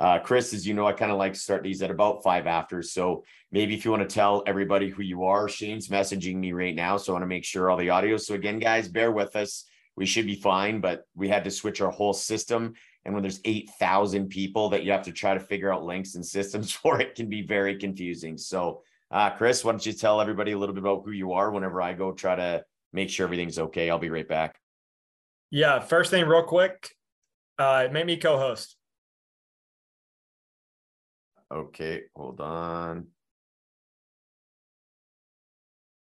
[0.00, 2.46] Uh, Chris, as you know, I kind of like to start these at about five
[2.46, 2.80] after.
[2.80, 6.74] So maybe if you want to tell everybody who you are, Shane's messaging me right
[6.74, 6.96] now.
[6.96, 8.16] So I want to make sure all the audio.
[8.16, 9.66] So again, guys, bear with us.
[9.96, 12.72] We should be fine, but we had to switch our whole system.
[13.04, 16.24] And when there's 8,000 people that you have to try to figure out links and
[16.24, 18.38] systems for, it can be very confusing.
[18.38, 21.50] So, uh, Chris, why don't you tell everybody a little bit about who you are
[21.50, 22.64] whenever I go try to
[22.94, 23.90] make sure everything's okay?
[23.90, 24.58] I'll be right back.
[25.50, 25.80] Yeah.
[25.80, 26.88] First thing, real quick,
[27.58, 28.76] uh, make me co host.
[31.52, 33.08] Okay, hold on.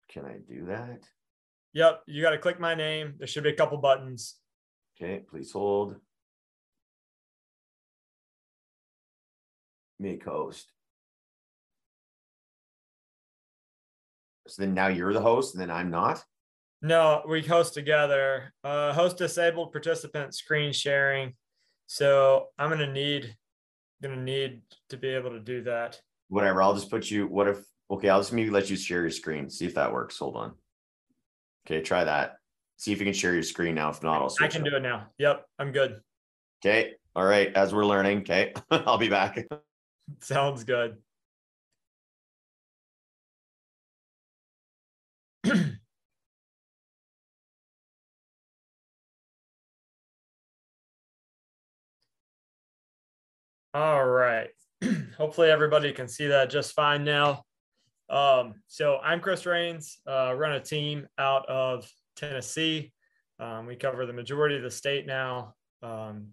[0.09, 1.01] Can I do that?
[1.73, 3.15] Yep, you got to click my name.
[3.17, 4.35] There should be a couple buttons.
[4.95, 5.95] Okay, please hold.
[9.99, 10.71] Make host.
[14.47, 16.23] So then now you're the host and then I'm not?
[16.81, 18.53] No, we host together.
[18.63, 21.33] Uh, host disabled participant screen sharing.
[21.87, 23.35] So I'm going to need
[24.05, 25.99] going to need to be able to do that.
[26.29, 26.61] Whatever.
[26.61, 27.27] I'll just put you.
[27.27, 27.65] What if?
[27.89, 29.49] Okay, I'll just maybe let you share your screen.
[29.49, 30.17] See if that works.
[30.17, 30.53] Hold on.
[31.65, 32.37] Okay, try that.
[32.77, 33.89] See if you can share your screen now.
[33.89, 34.33] If not, I'll.
[34.41, 35.07] I can do it now.
[35.17, 36.01] Yep, I'm good.
[36.63, 36.93] Okay.
[37.15, 37.53] All right.
[37.53, 38.19] As we're learning.
[38.19, 39.45] Okay, I'll be back.
[40.21, 40.97] Sounds good.
[53.75, 54.47] All right.
[55.17, 57.43] Hopefully everybody can see that just fine now.
[58.09, 62.93] Um, so I'm Chris Rains, uh, run a team out of Tennessee.
[63.37, 65.55] Um, we cover the majority of the state now.
[65.83, 66.27] Um,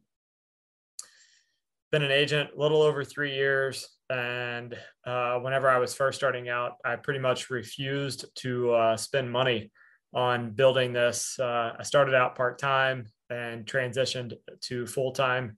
[1.91, 3.89] been an agent a little over three years.
[4.09, 9.33] And uh, whenever I was first starting out, I pretty much refused to uh, spend
[9.33, 9.73] money
[10.15, 11.41] on building this.
[11.41, 15.57] Uh, I started out part time and transitioned to full time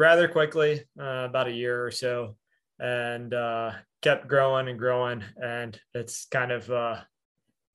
[0.00, 2.34] rather quickly, uh, about a year or so,
[2.78, 3.70] and uh,
[4.00, 5.22] kept growing and growing.
[5.40, 6.96] And it's kind of uh,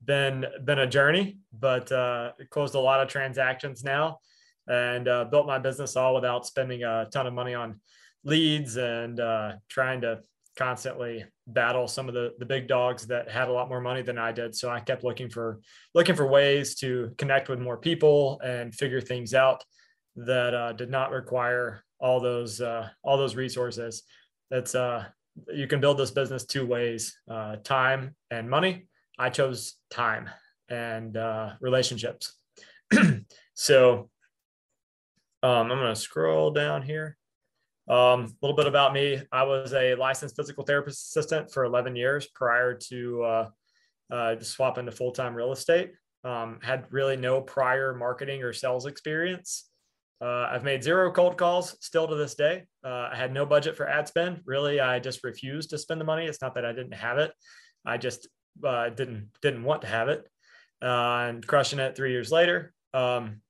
[0.04, 4.18] been been a journey, but uh, closed a lot of transactions now,
[4.66, 7.80] and uh, built my business all without spending a ton of money on
[8.24, 10.18] leads and uh, trying to
[10.58, 14.18] constantly battle some of the the big dogs that had a lot more money than
[14.18, 14.52] I did.
[14.52, 15.60] So I kept looking for
[15.94, 19.62] looking for ways to connect with more people and figure things out
[20.16, 24.02] that uh, did not require all those uh, all those resources.
[24.50, 25.04] That's uh,
[25.52, 28.88] you can build this business two ways: uh, time and money.
[29.18, 30.28] I chose time
[30.68, 32.36] and uh, relationships.
[33.54, 34.10] so
[35.42, 37.16] um, I'm going to scroll down here.
[37.88, 39.22] Um, a little bit about me.
[39.30, 43.48] I was a licensed physical therapist assistant for 11 years prior to uh,
[44.10, 45.92] uh, swapping to full time real estate.
[46.24, 49.70] Um, had really no prior marketing or sales experience.
[50.20, 52.64] Uh, I've made zero cold calls still to this day.
[52.84, 54.40] Uh, I had no budget for ad spend.
[54.46, 56.24] Really, I just refused to spend the money.
[56.24, 57.32] It's not that I didn't have it.
[57.84, 58.26] I just
[58.64, 60.26] uh, didn't didn't want to have it.
[60.82, 62.72] Uh, and crushing it three years later.
[62.94, 63.42] Um,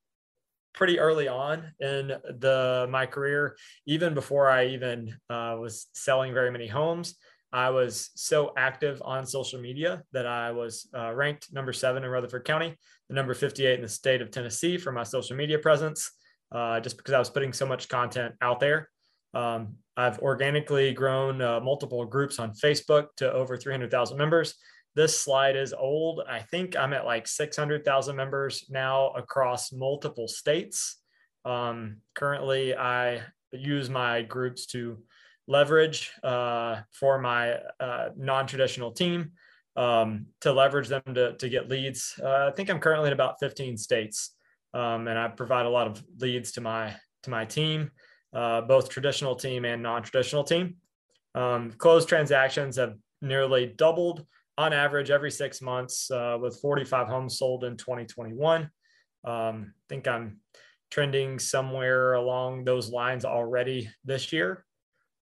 [0.74, 3.56] pretty early on in the my career,
[3.86, 7.14] even before I even uh, was selling very many homes.
[7.52, 12.10] I was so active on social media that I was uh, ranked number seven in
[12.10, 12.76] Rutherford County,
[13.08, 16.10] the number 58 in the state of Tennessee for my social media presence
[16.52, 18.88] uh, just because I was putting so much content out there.
[19.34, 24.54] Um, I've organically grown uh, multiple groups on Facebook to over 300,000 members.
[24.94, 26.22] This slide is old.
[26.28, 30.96] I think I'm at like 600,000 members now across multiple states.
[31.44, 34.98] Um, currently, I use my groups to
[35.48, 39.32] leverage uh, for my uh, non traditional team
[39.76, 42.18] um, to leverage them to, to get leads.
[42.22, 44.35] Uh, I think I'm currently in about 15 states
[44.76, 47.90] um, and I provide a lot of leads to my to my team,
[48.34, 50.76] uh, both traditional team and non-traditional team.
[51.34, 54.26] Um, closed transactions have nearly doubled
[54.58, 58.62] on average every six months, uh, with 45 homes sold in 2021.
[58.62, 58.70] Um,
[59.24, 60.40] I think I'm
[60.90, 64.64] trending somewhere along those lines already this year.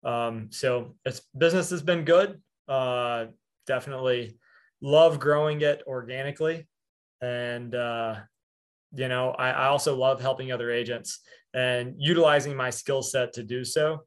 [0.02, 2.40] Um, so it's business has been good.
[2.66, 3.26] Uh,
[3.66, 4.38] definitely
[4.80, 6.66] love growing it organically,
[7.20, 8.16] and uh,
[8.94, 11.20] you know I, I also love helping other agents
[11.54, 14.00] and utilizing my skill set to do so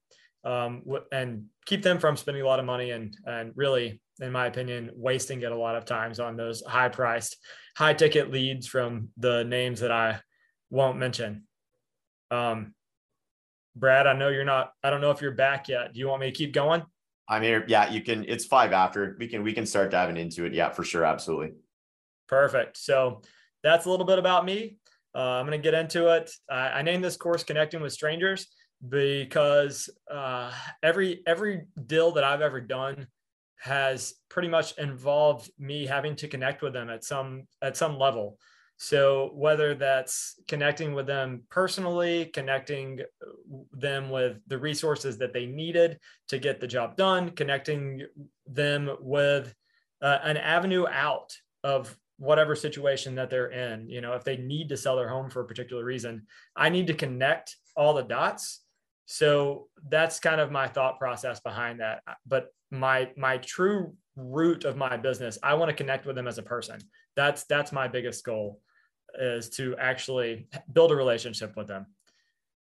[0.44, 4.46] um, and keep them from spending a lot of money and and really in my
[4.46, 7.38] opinion wasting it a lot of times on those high priced
[7.76, 10.20] high ticket leads from the names that i
[10.70, 11.44] won't mention.
[12.32, 12.74] Um,
[13.76, 15.94] brad i know you're not i don't know if you're back yet.
[15.94, 16.84] Do you want me to keep going?
[17.28, 17.66] I'm here.
[17.68, 19.16] Yeah you can it's five after.
[19.20, 20.54] We can we can start diving into it.
[20.54, 21.04] Yeah for sure.
[21.04, 21.54] Absolutely.
[22.28, 22.78] Perfect.
[22.78, 23.22] So
[23.66, 24.78] that's a little bit about me.
[25.14, 26.30] Uh, I'm going to get into it.
[26.50, 28.48] I, I named this course Connecting with Strangers.
[28.88, 30.52] because uh,
[30.84, 33.08] every every deal that I've ever done
[33.58, 38.38] has pretty much involved me having to connect with them at some at some level.
[38.78, 43.00] So whether that's connecting with them personally, connecting
[43.72, 45.98] them with the resources that they needed
[46.28, 48.06] to get the job done, connecting
[48.46, 49.56] them with
[50.02, 51.34] uh, an avenue out
[51.64, 53.90] of whatever situation that they're in.
[53.90, 56.88] You know, if they need to sell their home for a particular reason, I need
[56.88, 58.62] to connect all the dots.
[59.06, 62.02] So that's kind of my thought process behind that.
[62.26, 66.38] But my my true root of my business, I want to connect with them as
[66.38, 66.80] a person.
[67.16, 68.60] That's that's my biggest goal
[69.18, 71.86] is to actually build a relationship with them.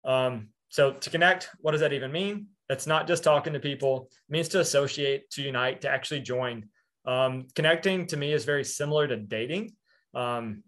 [0.05, 2.49] Um, so to connect, what does that even mean?
[2.69, 6.69] It's not just talking to people, it means to associate, to unite, to actually join.
[7.07, 9.75] Um, connecting to me is very similar to dating.
[10.15, 10.63] Um,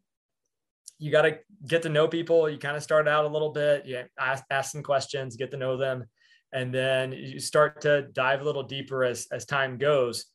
[0.99, 2.49] you got to get to know people.
[2.49, 5.57] You kind of start out a little bit, you ask, ask some questions, get to
[5.57, 6.05] know them,
[6.53, 10.27] and then you start to dive a little deeper as as time goes.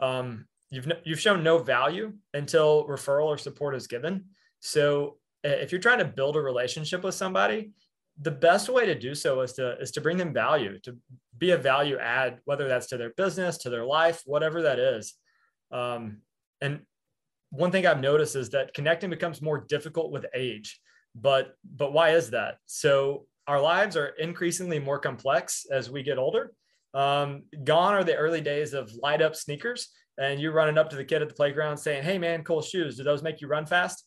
[0.00, 4.24] Um, you've you've shown no value until referral or support is given.
[4.60, 7.70] So if you're trying to build a relationship with somebody,
[8.20, 10.96] the best way to do so is to is to bring them value, to
[11.36, 15.14] be a value add, whether that's to their business, to their life, whatever that is.
[15.70, 16.18] Um,
[16.60, 16.80] and
[17.50, 20.80] one thing I've noticed is that connecting becomes more difficult with age.
[21.14, 22.58] But but why is that?
[22.66, 26.52] So our lives are increasingly more complex as we get older.
[26.94, 29.88] Um, gone are the early days of light up sneakers
[30.18, 32.96] and you're running up to the kid at the playground saying, "Hey man, cool shoes.
[32.96, 34.04] Do those make you run fast?"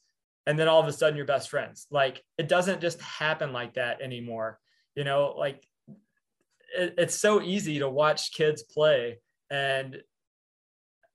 [0.48, 1.88] and then all of a sudden you're best friends.
[1.92, 4.60] Like it doesn't just happen like that anymore.
[4.96, 5.64] You know, like
[6.78, 9.20] it, it's so easy to watch kids play
[9.50, 9.98] and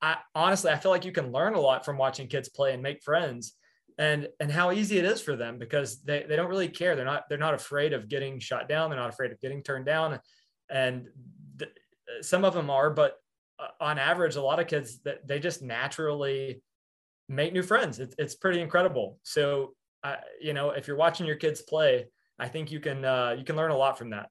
[0.02, 2.82] I honestly I feel like you can learn a lot from watching kids play and
[2.82, 3.54] make friends
[3.98, 6.96] and and how easy it is for them because they, they don't really care.
[6.96, 8.90] They're not they're not afraid of getting shot down.
[8.90, 10.19] They're not afraid of getting turned down.
[10.69, 11.08] And
[11.58, 11.70] th-
[12.20, 13.16] some of them are, but
[13.58, 16.62] uh, on average, a lot of kids that they just naturally
[17.28, 17.99] make new friends.
[17.99, 19.19] It's, it's pretty incredible.
[19.22, 22.06] So, uh, you know, if you're watching your kids play,
[22.38, 24.28] I think you can uh, you can learn a lot from that.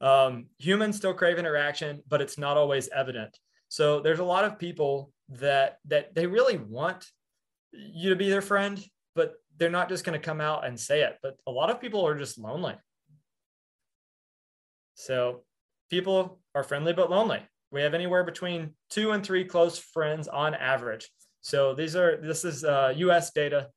[0.00, 3.38] Um, humans still crave interaction, but it's not always evident.
[3.68, 7.06] So there's a lot of people that that they really want
[7.72, 8.82] you to be their friend,
[9.14, 11.16] but they're not just going to come out and say it.
[11.22, 12.74] But a lot of people are just lonely.
[14.94, 15.42] So
[15.90, 17.40] people are friendly but lonely.
[17.70, 21.10] We have anywhere between two and three close friends on average.
[21.40, 23.32] So these are this is uh, U.S.
[23.32, 23.68] data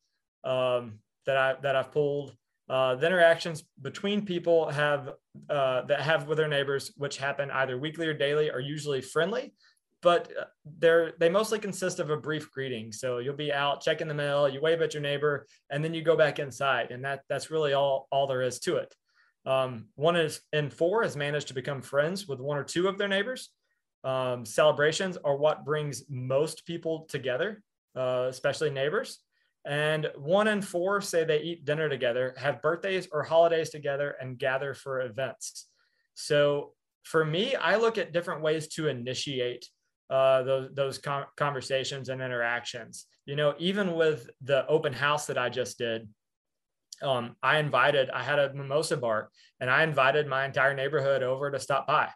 [0.43, 2.35] um, that I that I've pulled.
[2.69, 5.13] Uh, the interactions between people have
[5.49, 9.53] uh, that have with their neighbors, which happen either weekly or daily, are usually friendly,
[10.01, 10.45] but uh,
[10.79, 12.91] they're they mostly consist of a brief greeting.
[12.91, 16.01] So you'll be out checking the mail, you wave at your neighbor, and then you
[16.01, 18.93] go back inside, and that that's really all all there is to it.
[19.45, 22.97] Um, one is in four has managed to become friends with one or two of
[22.97, 23.49] their neighbors
[24.03, 27.61] um, celebrations are what brings most people together,
[27.95, 29.19] uh, especially neighbors.
[29.65, 34.37] And one in four say they eat dinner together, have birthdays or holidays together, and
[34.37, 35.67] gather for events.
[36.13, 36.71] So
[37.03, 39.67] for me, I look at different ways to initiate
[40.09, 41.01] uh, those, those
[41.35, 43.05] conversations and interactions.
[43.25, 46.07] You know, even with the open house that I just did,
[47.01, 51.51] um, I invited, I had a mimosa bar and I invited my entire neighborhood over
[51.51, 52.09] to stop by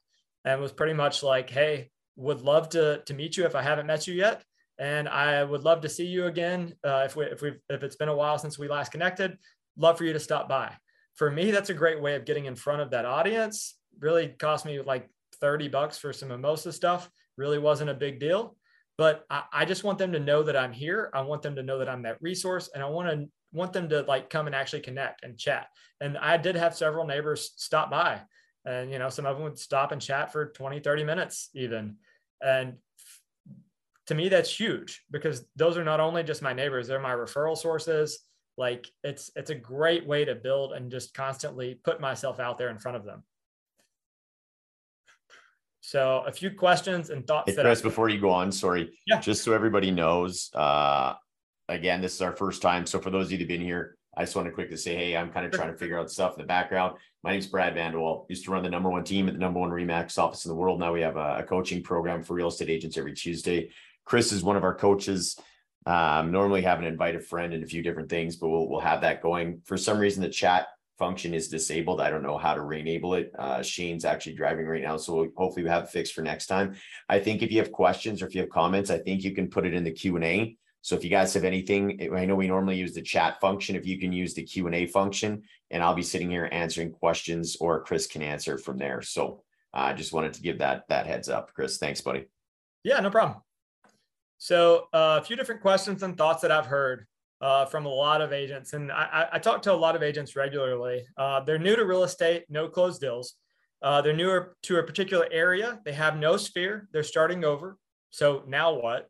[0.45, 3.88] and was pretty much like, hey, would love to to meet you if I haven't
[3.88, 4.43] met you yet,
[4.79, 7.95] and I would love to see you again uh, if we if we if it's
[7.95, 9.38] been a while since we last connected.
[9.77, 10.74] Love for you to stop by.
[11.15, 13.77] For me, that's a great way of getting in front of that audience.
[14.00, 17.10] Really cost me like 30 bucks for some mimosa stuff.
[17.38, 18.55] Really wasn't a big deal.
[18.97, 21.09] But I, I just want them to know that I'm here.
[21.13, 22.69] I want them to know that I'm that resource.
[22.73, 25.67] And I want to want them to like come and actually connect and chat.
[26.00, 28.21] And I did have several neighbors stop by
[28.65, 31.95] and you know some of them would stop and chat for 20 30 minutes even
[32.41, 32.73] and
[34.07, 37.57] to me that's huge because those are not only just my neighbors they're my referral
[37.57, 38.19] sources
[38.57, 42.69] like it's it's a great way to build and just constantly put myself out there
[42.69, 43.23] in front of them
[45.81, 49.19] so a few questions and thoughts hey, Chris, I- before you go on sorry yeah
[49.19, 51.13] just so everybody knows uh
[51.67, 53.97] again this is our first time so for those of you that have been here
[54.15, 56.35] I just want to quickly say, hey, I'm kind of trying to figure out stuff
[56.35, 56.97] in the background.
[57.23, 58.25] My name's Brad Vanderwall.
[58.29, 60.55] Used to run the number one team at the number one Remax office in the
[60.55, 60.79] world.
[60.79, 63.71] Now we have a, a coaching program for real estate agents every Tuesday.
[64.03, 65.39] Chris is one of our coaches.
[65.85, 68.81] Um, normally have an invite a friend and a few different things, but we'll we'll
[68.81, 69.61] have that going.
[69.63, 70.67] For some reason, the chat
[71.01, 72.00] function is disabled.
[72.00, 73.31] I don't know how to re-enable it.
[73.43, 76.75] Uh, Shane's actually driving right now, so hopefully we have it fixed for next time.
[77.10, 79.50] I think if you have questions or if you have comments, I think you can
[79.50, 81.81] put it in the Q and A So if you guys have anything,
[82.15, 83.75] I know we normally use the chat function.
[83.75, 85.41] If you can use the Q and A function,
[85.72, 89.01] and I'll be sitting here answering questions, or Chris can answer from there.
[89.01, 89.43] So
[89.74, 91.77] I uh, just wanted to give that that heads up, Chris.
[91.77, 92.25] Thanks, buddy.
[92.84, 93.41] Yeah, no problem.
[94.38, 97.08] So uh, a few different questions and thoughts that I've heard
[97.41, 100.36] uh, from a lot of agents, and I, I, talk to a lot of agents
[100.36, 101.03] regularly.
[101.17, 103.33] Uh, they're new to real estate, no closed deals.
[103.81, 105.79] Uh, they're newer to a particular area.
[105.83, 106.88] They have no sphere.
[106.93, 107.77] They're starting over.
[108.12, 109.10] So now what?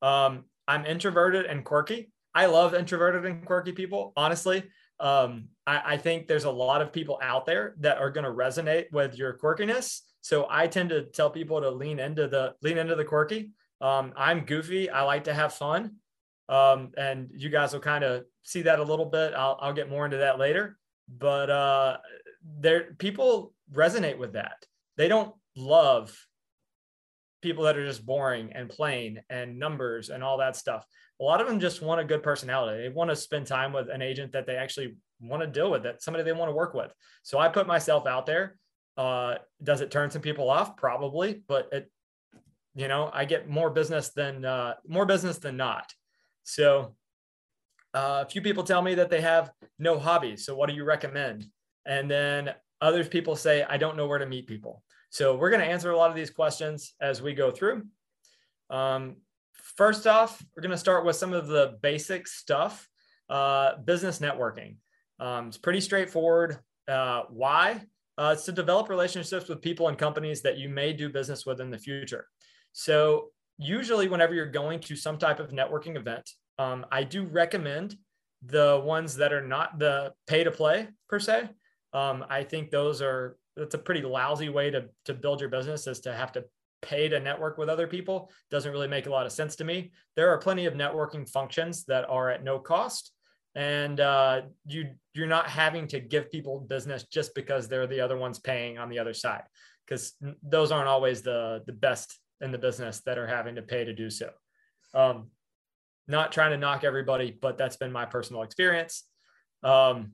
[0.00, 2.10] Um, I'm introverted and quirky.
[2.34, 4.14] I love introverted and quirky people.
[4.16, 4.64] Honestly,
[4.98, 8.30] um, I, I think there's a lot of people out there that are going to
[8.30, 10.00] resonate with your quirkiness.
[10.22, 13.52] So I tend to tell people to lean into the lean into the quirky.
[13.80, 14.88] Um, I'm goofy.
[14.88, 15.96] I like to have fun.
[16.48, 19.34] Um, and you guys will kind of see that a little bit.
[19.34, 20.78] I'll, I'll get more into that later.
[21.08, 21.96] But uh,
[22.60, 24.64] there, people resonate with that.
[24.96, 26.16] They don't love
[27.42, 30.84] people that are just boring and plain and numbers and all that stuff.
[31.20, 32.82] A lot of them just want a good personality.
[32.82, 35.82] They want to spend time with an agent that they actually want to deal with,
[35.84, 36.92] that somebody they want to work with.
[37.22, 38.56] So I put myself out there.
[38.96, 40.76] Uh, does it turn some people off?
[40.76, 41.90] Probably, but it,
[42.74, 45.90] you know, I get more business than uh, more business than not.
[46.46, 46.94] So
[47.92, 50.46] uh, a few people tell me that they have no hobbies.
[50.46, 51.46] So what do you recommend?
[51.86, 54.82] And then other people say, I don't know where to meet people.
[55.10, 57.82] So we're going to answer a lot of these questions as we go through.
[58.70, 59.16] Um,
[59.76, 62.88] first off, we're going to start with some of the basic stuff,
[63.28, 64.76] uh, business networking.
[65.18, 66.58] Um, it's pretty straightforward.
[66.86, 67.82] Uh, why?
[68.18, 71.60] Uh, it's to develop relationships with people and companies that you may do business with
[71.60, 72.26] in the future.
[72.72, 77.96] So usually whenever you're going to some type of networking event, um, I do recommend
[78.42, 81.48] the ones that are not the pay to play per se.
[81.92, 85.86] Um, I think those are that's a pretty lousy way to to build your business
[85.86, 86.44] is to have to
[86.82, 88.30] pay to network with other people.
[88.50, 89.92] Doesn't really make a lot of sense to me.
[90.14, 93.12] There are plenty of networking functions that are at no cost,
[93.54, 98.18] and uh, you you're not having to give people business just because they're the other
[98.18, 99.44] ones paying on the other side,
[99.86, 103.84] because those aren't always the the best in the business that are having to pay
[103.84, 104.30] to do so.
[104.94, 105.30] Um,
[106.08, 109.04] not trying to knock everybody, but that's been my personal experience.
[109.62, 110.12] Um,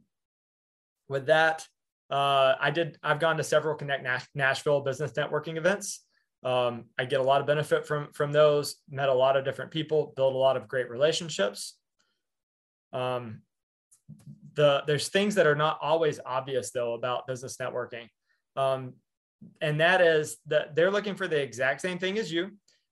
[1.09, 1.67] with that,
[2.11, 2.99] uh, I did.
[3.03, 6.05] I've gone to several Connect Nash- Nashville business networking events.
[6.45, 8.77] Um, I get a lot of benefit from from those.
[8.91, 11.77] Met a lot of different people, built a lot of great relationships.
[12.93, 13.43] Um,
[14.55, 18.09] the there's things that are not always obvious though about business networking,
[18.57, 18.95] um,
[19.61, 22.51] and that is that they're looking for the exact same thing as you,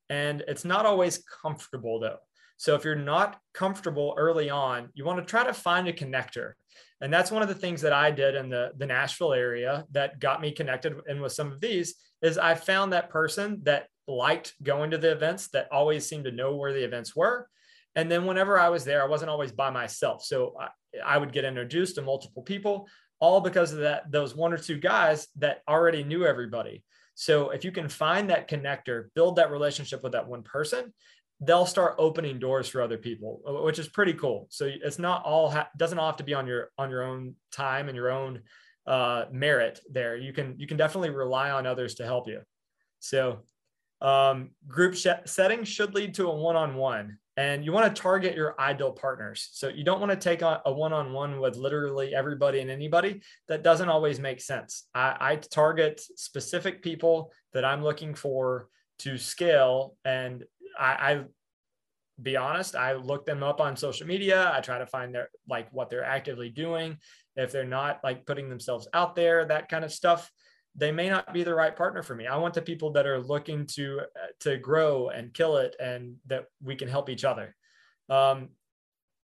[0.09, 2.17] and it's not always comfortable though.
[2.57, 6.53] So if you're not comfortable early on, you want to try to find a connector.
[7.01, 10.19] And that's one of the things that I did in the, the Nashville area that
[10.19, 14.53] got me connected and with some of these is I found that person that liked
[14.61, 17.47] going to the events that always seemed to know where the events were.
[17.95, 20.23] And then whenever I was there, I wasn't always by myself.
[20.23, 20.67] So I,
[21.03, 22.87] I would get introduced to multiple people,
[23.21, 26.83] all because of that, those one or two guys that already knew everybody.
[27.13, 30.91] So if you can find that connector, build that relationship with that one person,
[31.39, 34.47] they'll start opening doors for other people which is pretty cool.
[34.49, 37.35] So it's not all ha- doesn't all have to be on your on your own
[37.51, 38.41] time and your own
[38.85, 40.17] uh, merit there.
[40.17, 42.41] You can you can definitely rely on others to help you.
[42.99, 43.39] So
[44.01, 48.59] um, group sh- settings should lead to a one-on-one and you want to target your
[48.59, 52.69] ideal partners so you don't want to take on a one-on-one with literally everybody and
[52.69, 58.67] anybody that doesn't always make sense I, I target specific people that i'm looking for
[58.99, 60.43] to scale and
[60.79, 61.23] I, I
[62.21, 64.51] be honest, I look them up on social media.
[64.53, 66.97] I try to find their like what they're actively doing.
[67.35, 70.29] If they're not like putting themselves out there, that kind of stuff,
[70.75, 72.27] they may not be the right partner for me.
[72.27, 74.01] I want the people that are looking to
[74.41, 77.55] to grow and kill it, and that we can help each other.
[78.09, 78.49] Um,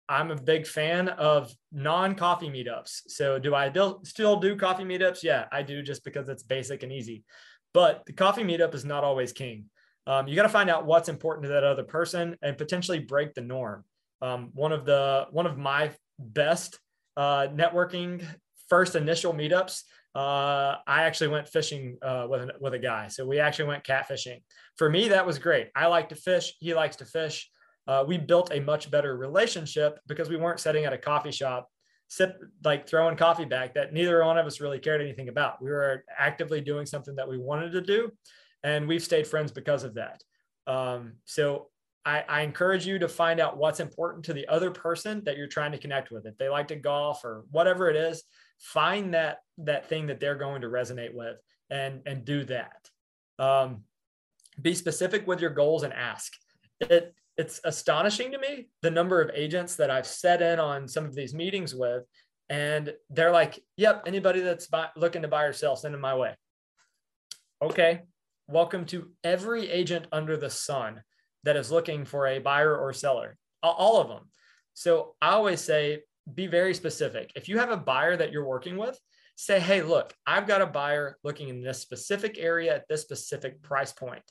[0.08, 3.02] I'm a big fan of non-coffee meetups.
[3.08, 3.72] So, do I
[4.04, 5.22] still do coffee meetups?
[5.22, 7.24] Yeah, I do, just because it's basic and easy.
[7.72, 9.70] But the coffee meetup is not always king
[10.06, 13.34] um, you got to find out what's important to that other person and potentially break
[13.34, 13.84] the norm.
[14.20, 16.78] Um, one of the one of my best
[17.16, 18.24] uh, networking
[18.68, 19.82] first initial meetups.
[20.14, 23.08] Uh, I actually went fishing uh, with, with a guy.
[23.08, 24.42] So we actually went catfishing.
[24.76, 25.70] For me, that was great.
[25.74, 26.54] I like to fish.
[26.60, 27.50] He likes to fish.
[27.86, 31.68] Uh, we built a much better relationship because we weren't sitting at a coffee shop,
[32.08, 35.60] sip like throwing coffee back that neither one of us really cared anything about.
[35.62, 38.10] We were actively doing something that we wanted to do,
[38.62, 40.22] and we've stayed friends because of that.
[40.66, 41.68] Um, so
[42.06, 45.46] I, I, encourage you to find out what's important to the other person that you're
[45.46, 46.26] trying to connect with.
[46.26, 48.24] If they like to golf or whatever it is,
[48.58, 51.36] find that that thing that they're going to resonate with
[51.70, 52.88] and and do that.
[53.38, 53.84] Um,
[54.60, 56.32] be specific with your goals and ask.
[56.80, 61.04] It it's astonishing to me the number of agents that I've set in on some
[61.04, 62.04] of these meetings with,
[62.48, 66.14] and they're like, "Yep, anybody that's buy, looking to buy or sell, send them my
[66.14, 66.36] way."
[67.62, 68.02] Okay,
[68.46, 71.02] welcome to every agent under the sun
[71.44, 74.24] that is looking for a buyer or seller, all of them.
[74.74, 76.00] So I always say,
[76.34, 77.32] be very specific.
[77.36, 78.98] If you have a buyer that you're working with,
[79.36, 83.62] say, hey, look, I've got a buyer looking in this specific area at this specific
[83.62, 84.22] price point.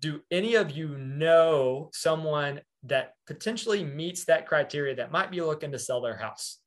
[0.00, 5.72] Do any of you know someone that potentially meets that criteria that might be looking
[5.72, 6.58] to sell their house?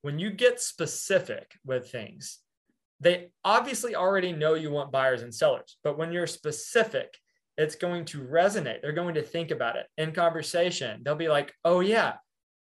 [0.00, 2.38] When you get specific with things,
[3.00, 7.18] they obviously already know you want buyers and sellers, but when you're specific,
[7.56, 8.82] it's going to resonate.
[8.82, 11.02] They're going to think about it in conversation.
[11.02, 12.14] They'll be like, oh, yeah,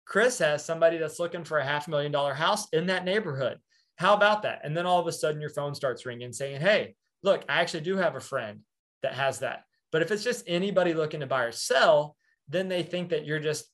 [0.05, 3.57] Chris has somebody that's looking for a half million dollar house in that neighborhood.
[3.95, 4.61] How about that?
[4.63, 7.81] And then all of a sudden your phone starts ringing saying, Hey, look, I actually
[7.81, 8.59] do have a friend
[9.03, 9.63] that has that.
[9.91, 12.15] But if it's just anybody looking to buy or sell,
[12.47, 13.65] then they think that you're just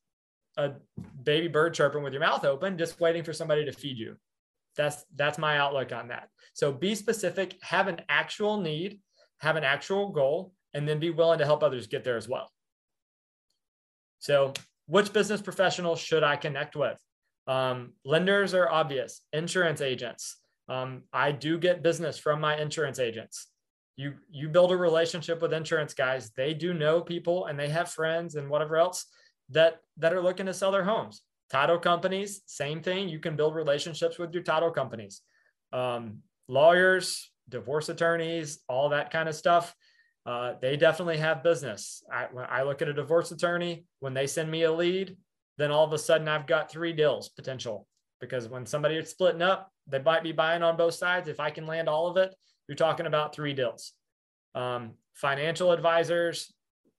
[0.57, 0.73] a
[1.23, 4.15] baby bird chirping with your mouth open, just waiting for somebody to feed you.
[4.75, 6.29] That's that's my outlook on that.
[6.53, 8.99] So be specific, have an actual need,
[9.39, 12.51] have an actual goal, and then be willing to help others get there as well.
[14.19, 14.53] So,
[14.85, 17.01] which business professional should I connect with?
[17.47, 20.37] Um, lenders are obvious, insurance agents.
[20.69, 23.47] Um, I do get business from my insurance agents.
[23.95, 26.29] You you build a relationship with insurance guys.
[26.37, 29.05] They do know people and they have friends and whatever else
[29.49, 31.23] that that are looking to sell their homes.
[31.49, 33.09] Title companies, same thing.
[33.09, 35.21] You can build relationships with your title companies.
[35.73, 39.73] Um, lawyers, divorce attorneys, all that kind of stuff.
[40.27, 42.03] Uh, they definitely have business.
[42.11, 45.15] I, when I look at a divorce attorney, when they send me a lead,
[45.57, 47.87] then all of a sudden I've got three deals potential
[48.19, 51.29] because when somebody is splitting up, they might be buying on both sides.
[51.29, 52.35] If I can land all of it,
[52.67, 53.93] you're talking about three deals.
[54.53, 56.53] Um, financial advisors,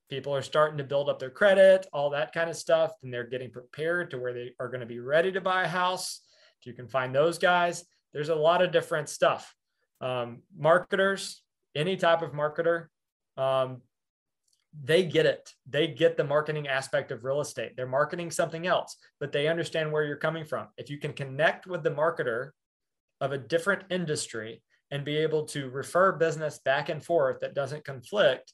[0.09, 3.29] people are starting to build up their credit, all that kind of stuff, and they're
[3.29, 6.23] getting prepared to where they are going to be ready to buy a house.
[6.63, 9.55] If you can find those guys, there's a lot of different stuff.
[10.01, 11.43] Um, marketers,
[11.75, 12.87] any type of marketer,
[13.39, 13.83] um,
[14.85, 15.55] they get it.
[15.69, 17.77] They get the marketing aspect of real estate.
[17.77, 20.69] They're marketing something else, but they understand where you're coming from.
[20.77, 22.51] If you can connect with the marketer
[23.21, 27.85] of a different industry and be able to refer business back and forth that doesn't
[27.85, 28.53] conflict,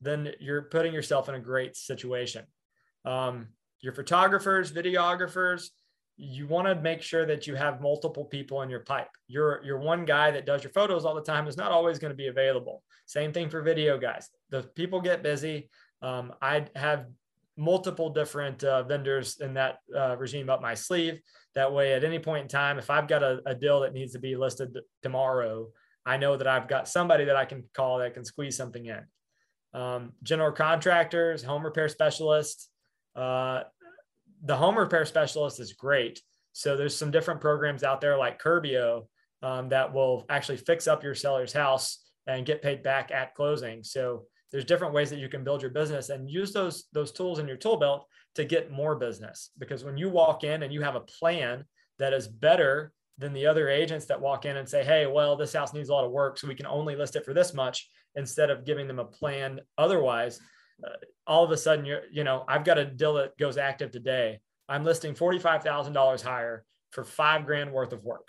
[0.00, 2.44] then you're putting yourself in a great situation.
[3.04, 3.48] Um,
[3.80, 5.68] your photographers, videographers,
[6.16, 9.08] you want to make sure that you have multiple people in your pipe.
[9.28, 12.10] Your your one guy that does your photos all the time is not always going
[12.10, 12.82] to be available.
[13.06, 14.28] Same thing for video guys.
[14.50, 15.68] The people get busy.
[16.02, 17.06] Um, I have
[17.56, 21.20] multiple different uh, vendors in that uh, regime up my sleeve.
[21.54, 24.12] That way, at any point in time, if I've got a, a deal that needs
[24.12, 25.68] to be listed tomorrow,
[26.04, 29.00] I know that I've got somebody that I can call that can squeeze something in.
[29.74, 32.68] Um, general contractors, home repair specialists.
[33.14, 33.62] Uh,
[34.46, 36.20] the home repair specialist is great.
[36.52, 39.06] So there's some different programs out there like Curbio
[39.42, 43.82] um, that will actually fix up your seller's house and get paid back at closing.
[43.84, 47.38] So there's different ways that you can build your business and use those those tools
[47.38, 48.06] in your tool belt
[48.36, 49.50] to get more business.
[49.58, 51.64] Because when you walk in and you have a plan
[51.98, 55.52] that is better than the other agents that walk in and say, "Hey, well, this
[55.52, 57.88] house needs a lot of work, so we can only list it for this much,"
[58.14, 60.40] instead of giving them a plan otherwise.
[60.84, 60.90] Uh,
[61.26, 64.40] all of a sudden, you're, you know, I've got a deal that goes active today.
[64.68, 68.28] I'm listing forty-five thousand dollars higher for five grand worth of work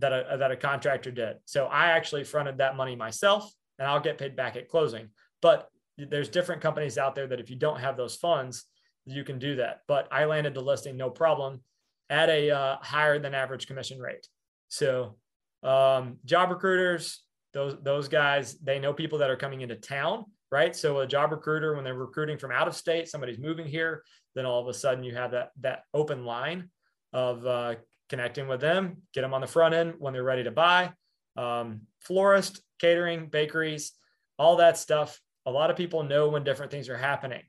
[0.00, 1.36] that a, that a contractor did.
[1.44, 5.10] So I actually fronted that money myself and I'll get paid back at closing.
[5.40, 8.64] But there's different companies out there that if you don't have those funds,
[9.04, 9.80] you can do that.
[9.86, 11.62] But I landed the listing no problem
[12.10, 14.26] at a uh, higher than average commission rate.
[14.68, 15.16] So
[15.62, 20.74] um, job recruiters, those those guys, they know people that are coming into town, right?
[20.74, 24.02] So a job recruiter, when they're recruiting from out of state, somebody's moving here,
[24.34, 26.70] then all of a sudden you have that that open line
[27.12, 27.74] of uh,
[28.08, 30.92] connecting with them, get them on the front end when they're ready to buy.
[31.36, 33.92] Um, florist, catering, bakeries,
[34.38, 35.20] all that stuff.
[35.46, 37.42] A lot of people know when different things are happening.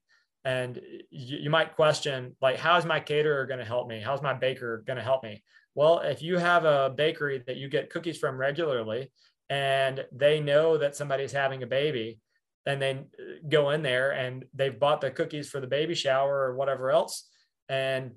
[0.44, 0.80] And
[1.10, 4.00] you, you might question, like, how's my caterer going to help me?
[4.00, 5.44] How's my baker going to help me?
[5.74, 9.12] Well, if you have a bakery that you get cookies from regularly
[9.50, 12.20] and they know that somebody's having a baby,
[12.66, 13.04] and they
[13.48, 17.30] go in there and they've bought the cookies for the baby shower or whatever else,
[17.70, 18.12] and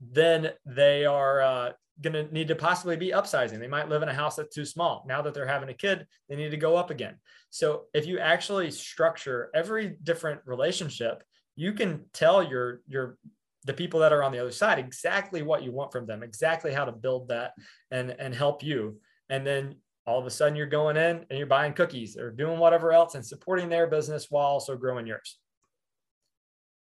[0.00, 3.58] then they are uh, going to need to possibly be upsizing.
[3.58, 5.04] They might live in a house that's too small.
[5.08, 7.16] Now that they're having a kid, they need to go up again.
[7.50, 11.22] So if you actually structure every different relationship,
[11.56, 13.16] you can tell your your
[13.64, 16.72] the people that are on the other side exactly what you want from them, exactly
[16.72, 17.52] how to build that
[17.90, 19.00] and and help you.
[19.28, 22.58] And then all of a sudden you're going in and you're buying cookies or doing
[22.58, 25.38] whatever else and supporting their business while also growing yours.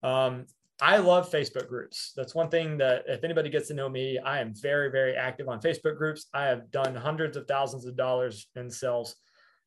[0.03, 0.47] Um,
[0.81, 2.11] I love Facebook groups.
[2.15, 5.47] That's one thing that if anybody gets to know me, I am very, very active
[5.47, 6.25] on Facebook groups.
[6.33, 9.15] I have done hundreds of thousands of dollars in sales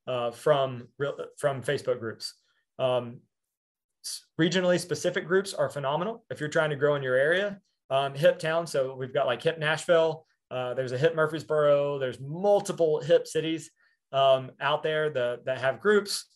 [0.08, 0.88] uh, from
[1.38, 2.34] from Facebook groups.
[2.80, 3.20] Um,
[4.40, 7.60] regionally specific groups are phenomenal if you're trying to grow in your area.
[7.90, 10.26] Um, hip town, so we've got like hip Nashville.
[10.50, 11.98] Uh, there's a hip Murfreesboro.
[11.98, 13.70] There's multiple hip cities
[14.12, 16.26] um, out there that, have groups,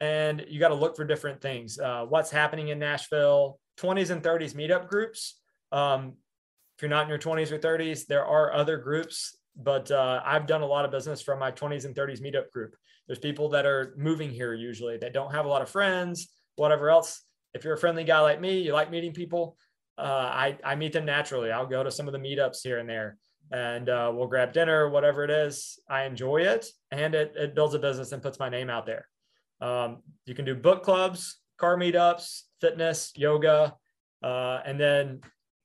[0.00, 1.78] and you got to look for different things.
[1.78, 3.58] Uh, what's happening in Nashville?
[3.78, 5.40] 20s and 30s meetup groups.
[5.70, 6.14] Um,
[6.76, 10.46] if you're not in your 20s or 30s, there are other groups, but uh, I've
[10.46, 12.74] done a lot of business from my 20s and 30s meetup group.
[13.06, 16.90] There's people that are moving here usually that don't have a lot of friends, whatever
[16.90, 17.22] else.
[17.54, 19.56] If you're a friendly guy like me, you like meeting people,
[19.98, 21.50] uh, I, I meet them naturally.
[21.50, 23.16] I'll go to some of the meetups here and there
[23.50, 25.78] and uh, we'll grab dinner, whatever it is.
[25.88, 29.08] I enjoy it and it, it builds a business and puts my name out there.
[29.60, 33.74] Um, you can do book clubs, car meetups, fitness, yoga.
[34.22, 35.20] Uh, and then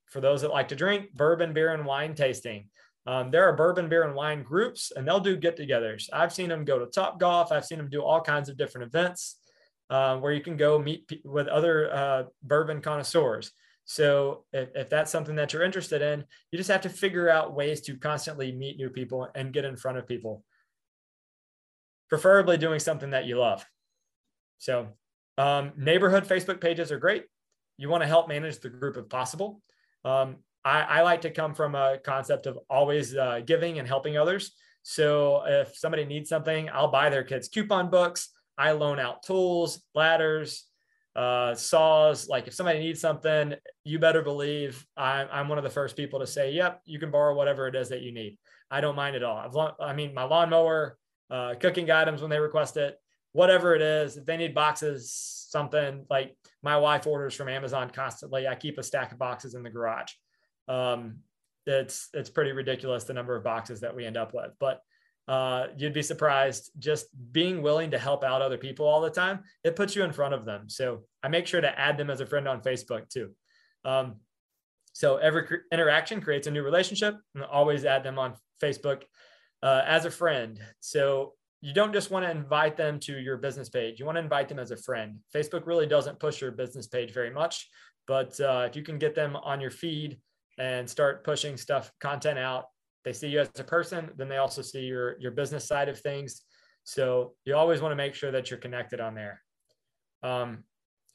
[0.06, 2.68] for those that like to drink, bourbon, beer, and wine tasting.
[3.06, 6.08] Um, there are bourbon, beer, and wine groups, and they'll do get togethers.
[6.12, 7.50] I've seen them go to Top Golf.
[7.50, 9.38] I've seen them do all kinds of different events
[9.90, 13.50] uh, where you can go meet with other uh, bourbon connoisseurs.
[13.84, 17.54] So if, if that's something that you're interested in, you just have to figure out
[17.54, 20.44] ways to constantly meet new people and get in front of people.
[22.08, 23.66] Preferably doing something that you love.
[24.58, 24.88] So
[25.38, 27.24] um, neighborhood Facebook pages are great.
[27.78, 29.60] You want to help manage the group if possible.
[30.04, 34.16] Um, I, I, like to come from a concept of always uh, giving and helping
[34.16, 34.52] others.
[34.82, 38.30] So if somebody needs something, I'll buy their kids coupon books.
[38.58, 40.66] I loan out tools, ladders,
[41.14, 42.28] uh, saws.
[42.28, 46.20] Like if somebody needs something, you better believe I'm, I'm one of the first people
[46.20, 48.38] to say, "Yep, you can borrow whatever it is that you need."
[48.70, 49.36] I don't mind at all.
[49.36, 50.96] I've, I mean, my lawnmower,
[51.30, 52.98] uh, cooking items when they request it,
[53.32, 54.16] whatever it is.
[54.16, 55.12] If they need boxes,
[55.50, 58.48] something like my wife orders from Amazon constantly.
[58.48, 60.12] I keep a stack of boxes in the garage.
[60.68, 61.18] Um,
[61.66, 64.80] it's it's pretty ridiculous the number of boxes that we end up with, but
[65.28, 69.40] uh, you'd be surprised just being willing to help out other people all the time.
[69.62, 70.68] It puts you in front of them.
[70.68, 73.30] So I make sure to add them as a friend on Facebook too.
[73.84, 74.16] Um,
[74.92, 79.02] so every cr- interaction creates a new relationship, and always add them on Facebook
[79.62, 80.60] uh, as a friend.
[80.80, 84.00] So you don't just want to invite them to your business page.
[84.00, 85.18] You want to invite them as a friend.
[85.34, 87.68] Facebook really doesn't push your business page very much,
[88.06, 90.18] but uh, if you can get them on your feed
[90.58, 92.64] and start pushing stuff, content out,
[93.04, 95.98] they see you as a person, then they also see your your business side of
[96.00, 96.42] things.
[96.84, 99.42] So you always want to make sure that you're connected on there.
[100.22, 100.64] Um,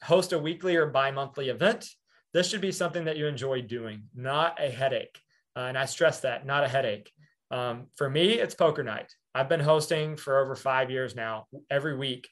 [0.02, 1.88] host a weekly or bi-monthly event.
[2.32, 5.18] This should be something that you enjoy doing, not a headache.
[5.56, 7.10] Uh, and I stress that, not a headache.
[7.50, 9.12] Um, for me, it's poker night.
[9.34, 12.28] I've been hosting for over five years now, every week.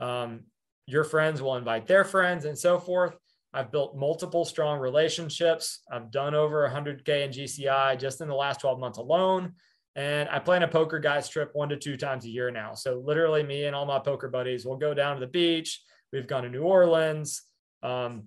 [0.00, 0.44] Um,
[0.86, 3.16] your friends will invite their friends and so forth.
[3.52, 5.80] I've built multiple strong relationships.
[5.90, 9.54] I've done over 100K in GCI just in the last 12 months alone.
[9.96, 12.74] And I plan a poker guys trip one to two times a year now.
[12.74, 15.82] So literally, me and all my poker buddies will go down to the beach.
[16.12, 17.42] We've gone to New Orleans.
[17.82, 18.24] Um,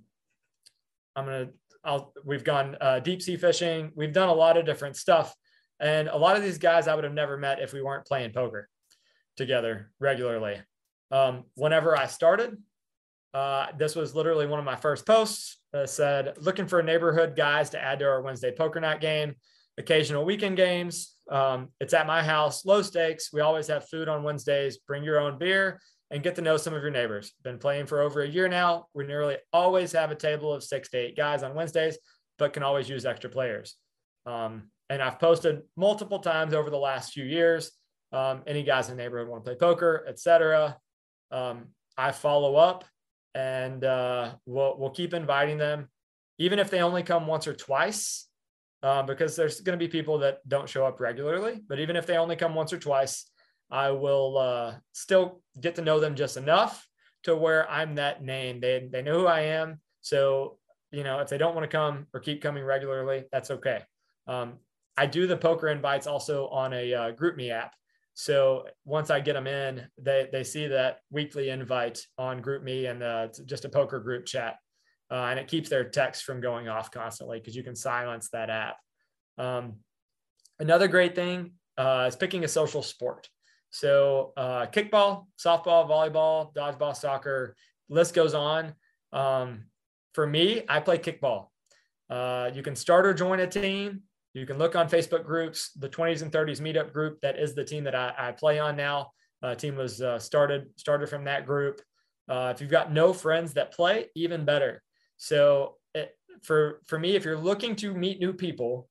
[1.16, 1.50] I'm gonna.
[1.84, 2.14] I'll.
[2.26, 3.92] We've gone uh, deep sea fishing.
[3.96, 5.34] We've done a lot of different stuff
[5.82, 8.32] and a lot of these guys I would have never met if we weren't playing
[8.32, 8.70] poker
[9.36, 10.62] together regularly.
[11.10, 12.56] Um, whenever I started,
[13.34, 17.70] uh, this was literally one of my first posts that said, looking for neighborhood guys
[17.72, 19.36] to add to our Wednesday poker night game,
[19.78, 21.16] occasional weekend games.
[21.30, 23.32] Um, it's at my house, low stakes.
[23.32, 24.80] We always have food on Wednesdays.
[24.80, 27.32] Bring your own beer and get to know some of your neighbors.
[27.42, 28.88] Been playing for over a year now.
[28.94, 31.98] We nearly always have a table of six to eight guys on Wednesdays,
[32.38, 33.76] but can always use extra players.
[34.26, 37.72] Um, and I've posted multiple times over the last few years.
[38.12, 40.78] Um, any guys in the neighborhood want to play poker, etc.
[41.32, 41.68] Um,
[41.98, 42.84] I follow up,
[43.36, 45.90] and uh, we'll we'll keep inviting them,
[46.38, 48.28] even if they only come once or twice,
[48.84, 51.62] um, because there's going to be people that don't show up regularly.
[51.68, 53.30] But even if they only come once or twice,
[53.70, 56.88] I will uh, still get to know them just enough
[57.24, 58.60] to where I'm that name.
[58.60, 59.80] They they know who I am.
[60.02, 60.58] So
[60.92, 63.82] you know, if they don't want to come or keep coming regularly, that's okay.
[64.28, 64.60] Um,
[64.98, 67.74] I do the poker invites also on a uh, GroupMe app.
[68.14, 73.02] So once I get them in, they, they see that weekly invite on GroupMe and
[73.02, 74.58] uh, just a poker group chat.
[75.10, 78.50] Uh, and it keeps their text from going off constantly because you can silence that
[78.50, 78.78] app.
[79.38, 79.78] Um,
[80.60, 83.28] another great thing uh, is picking a social sport.
[83.72, 87.56] So uh, kickball, softball, volleyball, dodgeball, soccer,
[87.90, 88.74] list goes on.
[89.14, 89.66] Um,
[90.14, 91.48] for me, I play kickball.
[92.10, 94.04] Uh, you can start or join a team.
[94.34, 97.20] You can look on Facebook groups, the 20s and 30s meetup group.
[97.22, 99.12] That is the team that I, I play on now.
[99.44, 101.82] Uh, team was uh, started started from that group.
[102.30, 104.82] Uh, if you've got no friends that play, even better.
[105.18, 108.88] So it, for for me, if you're looking to meet new people,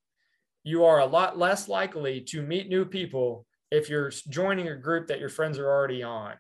[0.65, 5.07] you are a lot less likely to meet new people if you're joining a group
[5.07, 6.35] that your friends are already on.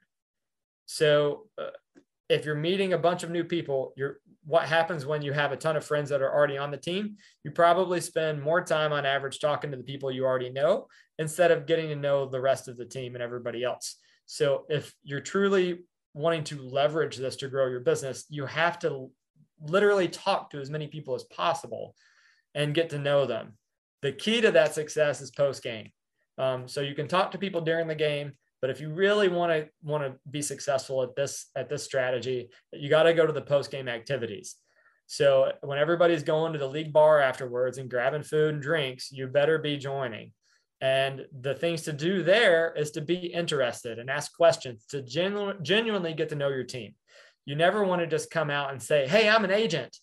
[0.86, 1.70] So uh,
[2.30, 5.56] if you're meeting a bunch of new people, you're what happens when you have a
[5.56, 7.16] ton of friends that are already on the team?
[7.44, 10.86] You probably spend more time on average talking to the people you already know
[11.18, 13.96] instead of getting to know the rest of the team and everybody else.
[14.24, 15.80] So if you're truly
[16.14, 19.10] wanting to leverage this to grow your business, you have to
[19.60, 21.94] literally talk to as many people as possible
[22.54, 23.58] and get to know them.
[24.00, 25.90] The key to that success is post game.
[26.38, 29.52] Um, so you can talk to people during the game, but if you really want
[29.52, 33.32] to want to be successful at this at this strategy, you got to go to
[33.32, 34.56] the post game activities.
[35.06, 39.26] So when everybody's going to the league bar afterwards and grabbing food and drinks, you
[39.26, 40.32] better be joining.
[40.80, 45.60] And the things to do there is to be interested and ask questions to genu-
[45.60, 46.94] genuinely get to know your team.
[47.44, 49.96] You never want to just come out and say, Hey, I'm an agent,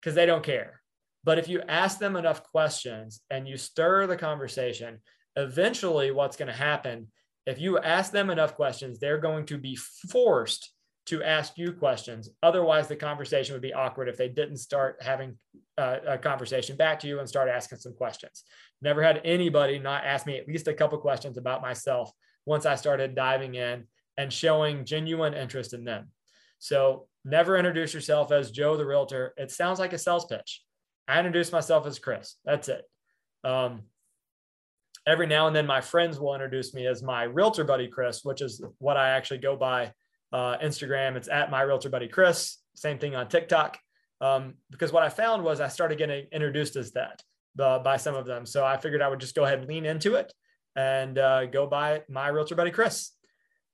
[0.00, 0.80] because they don't care.
[1.22, 4.98] But if you ask them enough questions and you stir the conversation,
[5.36, 7.08] eventually what's going to happen,
[7.50, 10.72] if you ask them enough questions, they're going to be forced
[11.06, 12.30] to ask you questions.
[12.42, 15.36] Otherwise, the conversation would be awkward if they didn't start having
[15.76, 18.44] uh, a conversation back to you and start asking some questions.
[18.80, 22.12] Never had anybody not ask me at least a couple questions about myself
[22.46, 23.84] once I started diving in
[24.16, 26.08] and showing genuine interest in them.
[26.58, 29.34] So never introduce yourself as Joe the realtor.
[29.36, 30.62] It sounds like a sales pitch.
[31.08, 32.36] I introduce myself as Chris.
[32.44, 32.84] That's it.
[33.42, 33.82] Um,
[35.06, 38.42] every now and then, my friends will introduce me as my realtor buddy Chris, which
[38.42, 39.92] is what I actually go by
[40.32, 41.16] uh, Instagram.
[41.16, 42.58] It's at my realtor buddy Chris.
[42.74, 43.78] Same thing on TikTok.
[44.20, 47.22] Um, because what I found was I started getting introduced as that
[47.58, 48.44] uh, by some of them.
[48.44, 50.32] So I figured I would just go ahead and lean into it
[50.76, 53.12] and uh, go by my realtor buddy Chris.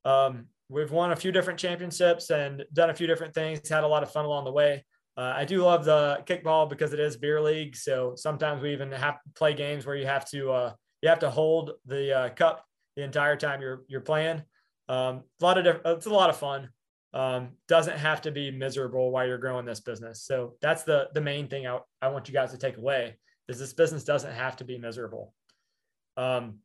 [0.05, 3.87] Um, we've won a few different championships and done a few different things, had a
[3.87, 4.85] lot of fun along the way.
[5.17, 7.75] Uh, I do love the kickball because it is beer league.
[7.75, 11.19] So sometimes we even have to play games where you have to uh, you have
[11.19, 14.41] to hold the uh, cup the entire time you're you're playing.
[14.89, 16.69] Um, a lot of diff- it's a lot of fun.
[17.13, 20.23] Um, doesn't have to be miserable while you're growing this business.
[20.23, 23.59] So that's the the main thing I, I want you guys to take away is
[23.59, 25.33] this business doesn't have to be miserable.
[26.17, 26.59] Um,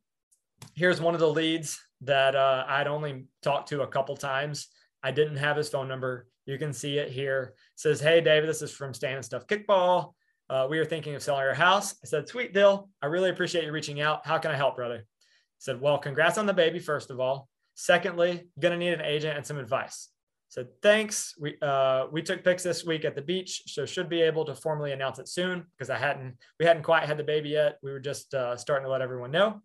[0.75, 4.67] here's one of the leads that uh, I'd only talked to a couple times.
[5.01, 6.27] I didn't have his phone number.
[6.45, 7.53] You can see it here.
[7.55, 10.13] It says, Hey, David, this is from Stan and Stuff Kickball.
[10.53, 11.95] Uh, we are thinking of selling our house.
[12.03, 12.87] I said, Sweet deal.
[13.01, 14.23] I really appreciate you reaching out.
[14.23, 14.97] How can I help, brother?
[14.97, 17.49] I said, Well, congrats on the baby, first of all.
[17.73, 20.09] Secondly, gonna need an agent and some advice.
[20.11, 21.33] I said, Thanks.
[21.39, 24.53] We uh, we took pics this week at the beach, so should be able to
[24.53, 27.79] formally announce it soon because I hadn't we hadn't quite had the baby yet.
[27.81, 29.59] We were just uh, starting to let everyone know.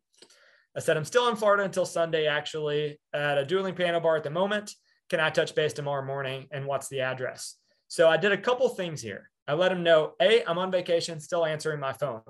[0.74, 4.24] I said, I'm still in Florida until Sunday, actually, at a dueling piano bar at
[4.24, 4.74] the moment.
[5.10, 6.46] Can I touch base tomorrow morning?
[6.50, 7.56] And what's the address?
[7.88, 9.30] So I did a couple things here.
[9.48, 12.20] I let him know A, I'm on vacation, still answering my phone.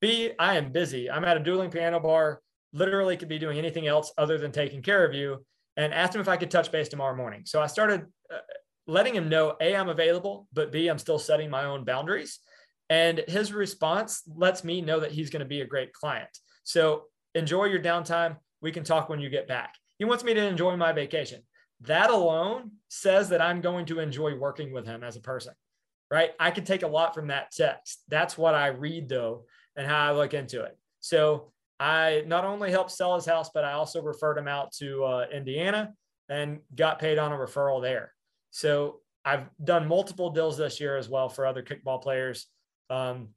[0.00, 1.10] B, I am busy.
[1.10, 2.40] I'm at a dueling piano bar,
[2.72, 5.44] literally could be doing anything else other than taking care of you.
[5.76, 7.42] And asked him if I could touch base tomorrow morning.
[7.44, 8.38] So I started uh,
[8.88, 12.40] letting him know A, I'm available, but B, I'm still setting my own boundaries.
[12.90, 16.30] And his response lets me know that he's going to be a great client.
[16.64, 17.04] So
[17.34, 18.38] enjoy your downtime.
[18.60, 19.74] We can talk when you get back.
[19.98, 21.42] He wants me to enjoy my vacation.
[21.82, 25.54] That alone says that I'm going to enjoy working with him as a person,
[26.10, 26.30] right?
[26.38, 28.02] I could take a lot from that text.
[28.08, 29.44] That's what I read though,
[29.76, 30.76] and how I look into it.
[31.00, 35.04] So I not only helped sell his house, but I also referred him out to
[35.04, 35.92] uh, Indiana
[36.28, 38.12] and got paid on a referral there.
[38.50, 42.46] So I've done multiple deals this year as well for other kickball players.
[42.90, 43.28] Um,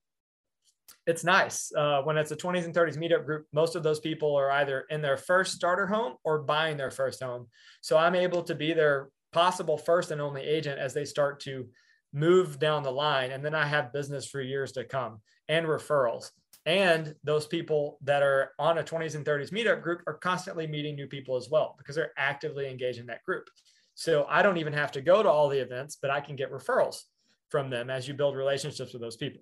[1.07, 4.35] it's nice uh, when it's a 20s and 30s meetup group most of those people
[4.35, 7.47] are either in their first starter home or buying their first home
[7.81, 11.67] so i'm able to be their possible first and only agent as they start to
[12.13, 15.19] move down the line and then i have business for years to come
[15.49, 16.31] and referrals
[16.65, 20.95] and those people that are on a 20s and 30s meetup group are constantly meeting
[20.95, 23.49] new people as well because they're actively engaged in that group
[23.95, 26.51] so i don't even have to go to all the events but i can get
[26.51, 27.03] referrals
[27.49, 29.41] from them as you build relationships with those people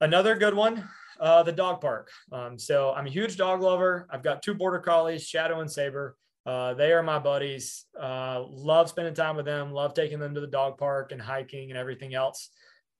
[0.00, 0.86] Another good one,
[1.18, 2.10] uh, the dog park.
[2.30, 4.06] Um, so I'm a huge dog lover.
[4.10, 6.16] I've got two border collies, Shadow and Saber.
[6.46, 7.86] Uh, they are my buddies.
[8.00, 9.72] Uh, love spending time with them.
[9.72, 12.50] Love taking them to the dog park and hiking and everything else.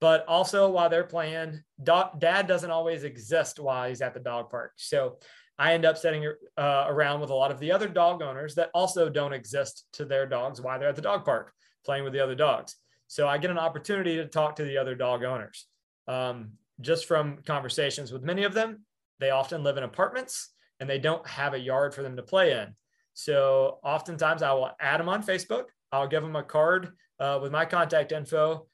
[0.01, 4.73] But also while they're playing, dad doesn't always exist while he's at the dog park.
[4.77, 5.19] So
[5.59, 8.71] I end up sitting uh, around with a lot of the other dog owners that
[8.75, 11.53] also don't exist to their dogs while they're at the dog park
[11.85, 12.77] playing with the other dogs.
[13.07, 15.67] So I get an opportunity to talk to the other dog owners.
[16.09, 18.85] Um, just from conversations with many of them,
[19.19, 22.53] they often live in apartments and they don't have a yard for them to play
[22.53, 22.75] in.
[23.17, 25.65] So oftentimes I will add them on Facebook.
[25.91, 28.67] I'll give them a card uh, with my contact info.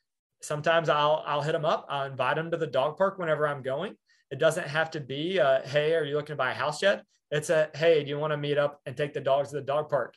[0.42, 1.87] Sometimes I'll I'll hit them up.
[1.88, 3.94] I'll invite them to the dog park whenever I'm going.
[4.33, 7.05] It doesn't have to be, a, hey, are you looking to buy a house yet?
[7.31, 9.62] It's a, hey, do you want to meet up and take the dogs to the
[9.62, 10.14] dog park?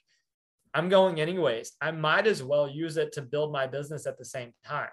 [0.73, 1.73] I'm going anyways.
[1.79, 4.89] I might as well use it to build my business at the same time.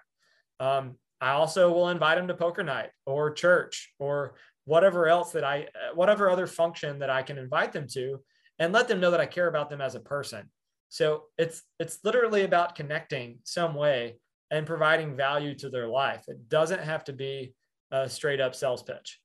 [0.60, 5.44] Um, I also will invite them to poker night or church or whatever else that
[5.44, 8.20] I, whatever other function that I can invite them to,
[8.62, 10.48] and let them know that I care about them as a person.
[10.88, 14.18] So it's it's literally about connecting some way
[14.52, 16.28] and providing value to their life.
[16.28, 17.54] It doesn't have to be
[17.90, 19.20] a straight up sales pitch.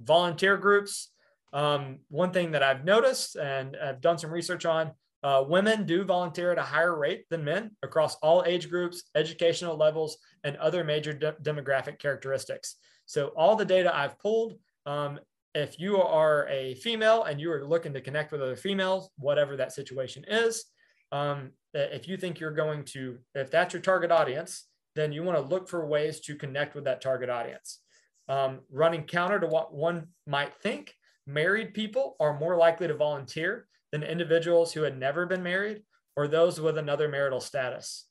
[0.00, 1.10] Volunteer groups.
[1.52, 6.02] Um, one thing that I've noticed and I've done some research on uh, women do
[6.02, 10.82] volunteer at a higher rate than men across all age groups, educational levels, and other
[10.82, 12.76] major de- demographic characteristics.
[13.04, 14.54] So, all the data I've pulled,
[14.86, 15.20] um,
[15.56, 19.56] if you are a female and you are looking to connect with other females, whatever
[19.56, 20.66] that situation is,
[21.12, 25.38] um, if you think you're going to, if that's your target audience, then you want
[25.38, 27.80] to look for ways to connect with that target audience.
[28.28, 30.92] Um, running counter to what one might think,
[31.26, 35.82] married people are more likely to volunteer than individuals who had never been married
[36.16, 38.04] or those with another marital status.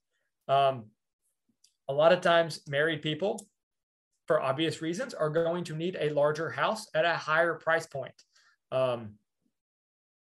[0.47, 0.85] Um,
[1.87, 3.47] a lot of times, married people,
[4.27, 8.13] for obvious reasons, are going to need a larger house at a higher price point.
[8.71, 9.15] Um,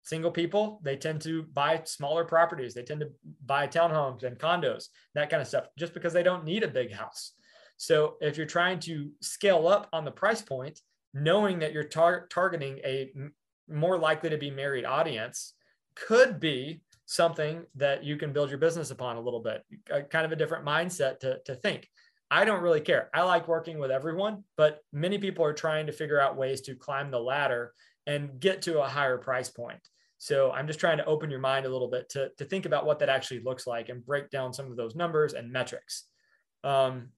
[0.04, 2.74] single people they tend to buy smaller properties.
[2.74, 3.12] They tend to
[3.46, 6.92] buy townhomes and condos that kind of stuff just because they don't need a big
[6.92, 7.34] house.
[7.78, 10.80] So if you're trying to scale up on the price point
[11.14, 13.34] knowing that you're tar- targeting a m-
[13.68, 15.54] more likely to be married audience
[15.96, 20.26] could be something that you can build your business upon a little bit a, kind
[20.26, 21.90] of a different mindset to, to think
[22.32, 25.92] i don't really care i like working with everyone but many people are trying to
[25.92, 27.74] figure out ways to climb the ladder
[28.08, 29.80] and get to a higher price point.
[30.18, 32.86] So I'm just trying to open your mind a little bit to, to think about
[32.86, 36.06] what that actually looks like and break down some of those numbers and metrics.
[36.64, 37.10] Um,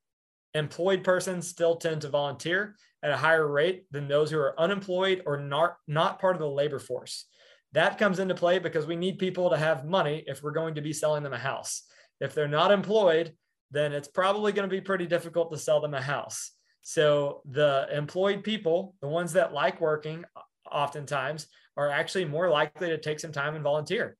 [0.53, 5.21] employed persons still tend to volunteer at a higher rate than those who are unemployed
[5.25, 7.25] or not, not part of the labor force.
[7.73, 10.81] That comes into play because we need people to have money if we're going to
[10.81, 11.83] be selling them a house.
[12.21, 13.33] If they're not employed,
[13.73, 16.51] then it's probably going to be pretty difficult to sell them a house.
[16.83, 20.25] So the employed people, the ones that like working,
[20.71, 24.15] oftentimes are actually more likely to take some time and volunteer.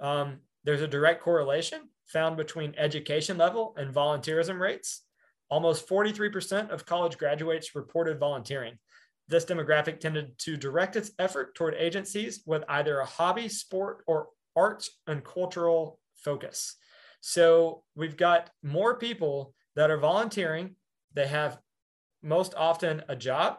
[0.00, 5.02] Um, there's a direct correlation found between education level and volunteerism rates.
[5.50, 8.78] Almost 43% of college graduates reported volunteering.
[9.28, 14.28] This demographic tended to direct its effort toward agencies with either a hobby, sport, or
[14.54, 16.76] arts and cultural focus.
[17.28, 20.76] So we've got more people that are volunteering.
[21.14, 21.58] They have
[22.22, 23.58] most often a job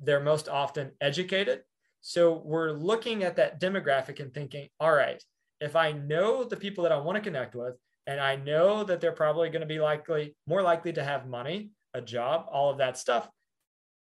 [0.00, 1.62] they're most often educated.
[2.00, 5.22] So we're looking at that demographic and thinking, all right,
[5.60, 7.74] if I know the people that I want to connect with,
[8.06, 11.70] and I know that they're probably going to be likely more likely to have money,
[11.94, 13.28] a job, all of that stuff.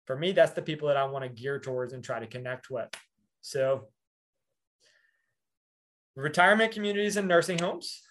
[0.05, 2.69] For me, that's the people that I want to gear towards and try to connect
[2.69, 2.87] with.
[3.41, 3.87] So,
[6.15, 8.06] retirement communities and nursing homes.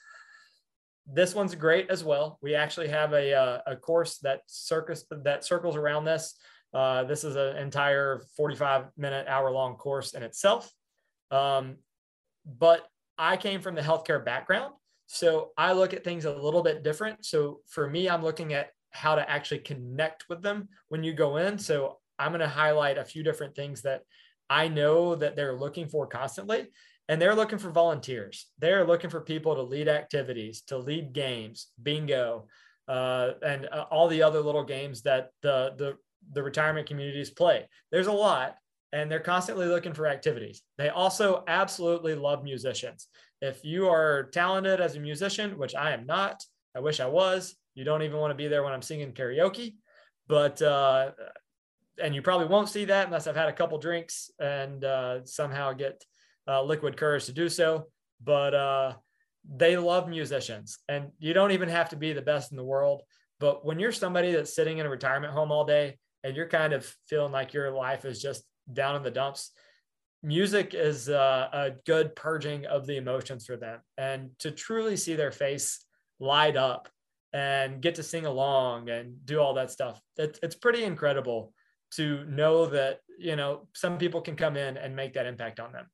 [1.07, 2.39] This one's great as well.
[2.43, 6.35] We actually have a, uh, a course that circus that circles around this.
[6.75, 10.71] Uh, this is an entire 45 minute, hour long course in itself.
[11.31, 11.77] Um,
[12.45, 12.87] but
[13.19, 14.75] I came from the healthcare background.
[15.07, 17.25] So I look at things a little bit different.
[17.25, 21.37] So for me, I'm looking at how to actually connect with them when you go
[21.37, 21.59] in.
[21.59, 24.03] So I'm going to highlight a few different things that
[24.49, 26.69] I know that they're looking for constantly.
[27.09, 28.47] And they're looking for volunteers.
[28.59, 32.49] They're looking for people to lead activities, to lead games, bingo,
[32.89, 35.97] uh, and uh, all the other little games that the the
[36.33, 37.69] the retirement communities play.
[37.93, 38.57] There's a lot,
[38.93, 40.63] and they're constantly looking for activities.
[40.79, 43.09] They also absolutely love musicians.
[43.41, 46.43] If you are talented as a musician, which I am not,
[46.75, 49.75] I wish I was, you don't even want to be there when I'm singing karaoke.
[50.27, 51.13] But, uh,
[52.03, 55.73] and you probably won't see that unless I've had a couple drinks and uh, somehow
[55.73, 56.05] get
[56.49, 57.87] uh, liquid courage to do so.
[58.23, 58.95] But uh,
[59.49, 63.03] they love musicians, and you don't even have to be the best in the world.
[63.39, 66.73] But when you're somebody that's sitting in a retirement home all day and you're kind
[66.73, 68.43] of feeling like your life is just
[68.73, 69.53] down in the dumps,
[70.23, 73.81] music is uh, a good purging of the emotions for them.
[73.99, 75.85] And to truly see their face
[76.19, 76.89] light up
[77.33, 81.53] and get to sing along and do all that stuff, it, it's pretty incredible
[81.93, 85.73] to know that, you know, some people can come in and make that impact on
[85.73, 85.87] them.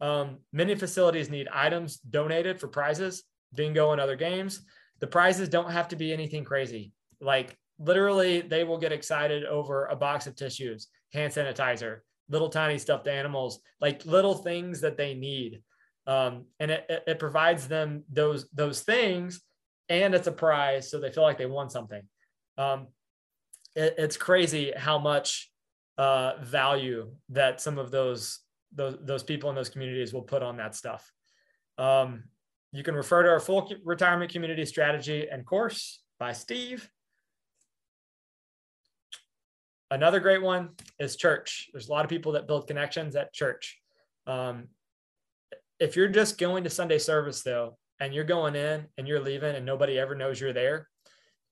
[0.00, 3.24] Um, many facilities need items donated for prizes,
[3.54, 4.62] bingo, and other games.
[5.00, 6.92] The prizes don't have to be anything crazy.
[7.20, 12.78] Like literally they will get excited over a box of tissues, hand sanitizer, little tiny
[12.78, 15.62] stuffed animals, like little things that they need.
[16.06, 19.42] Um, and it, it, it provides them those those things
[19.90, 22.02] and it's a prize so they feel like they won something
[22.56, 22.86] um,
[23.76, 25.50] it, it's crazy how much
[25.98, 28.38] uh, value that some of those
[28.74, 31.12] those those people in those communities will put on that stuff
[31.78, 32.24] um,
[32.72, 36.88] you can refer to our full retirement community strategy and course by steve
[39.90, 43.80] another great one is church there's a lot of people that build connections at church
[44.26, 44.68] um,
[45.80, 49.56] if you're just going to Sunday service though, and you're going in and you're leaving
[49.56, 50.86] and nobody ever knows you're there,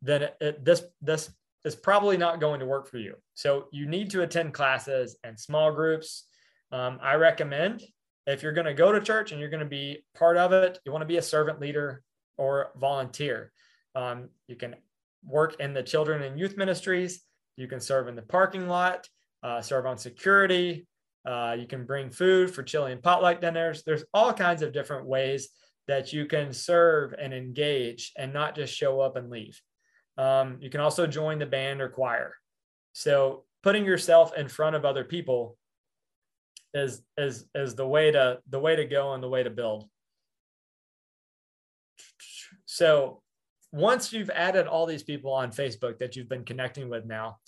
[0.03, 1.31] then it, it, this this
[1.65, 3.15] is probably not going to work for you.
[3.35, 6.29] So you need to attend classes and small groups.
[6.73, 7.83] Um, I recommend
[8.27, 10.79] if you're going to go to church and you're going to be part of it,
[10.85, 12.03] you want to be a servant leader
[12.37, 13.53] or volunteer.
[13.95, 14.77] Um, you can
[15.25, 17.23] work in the children and youth ministries.
[17.57, 19.09] You can serve in the parking lot,
[19.43, 20.87] uh, serve on security,
[21.29, 23.83] uh, you can bring food for Chilean potluck dinners.
[23.83, 25.51] There's all kinds of different ways
[25.87, 29.61] that you can serve and engage and not just show up and leave.
[30.17, 32.35] Um, you can also join the band or choir.
[32.95, 35.58] So putting yourself in front of other people
[36.75, 39.89] is is is the way to the way to go and the way to build.
[42.67, 43.23] So
[43.73, 47.39] once you've added all these people on Facebook that you've been connecting with now,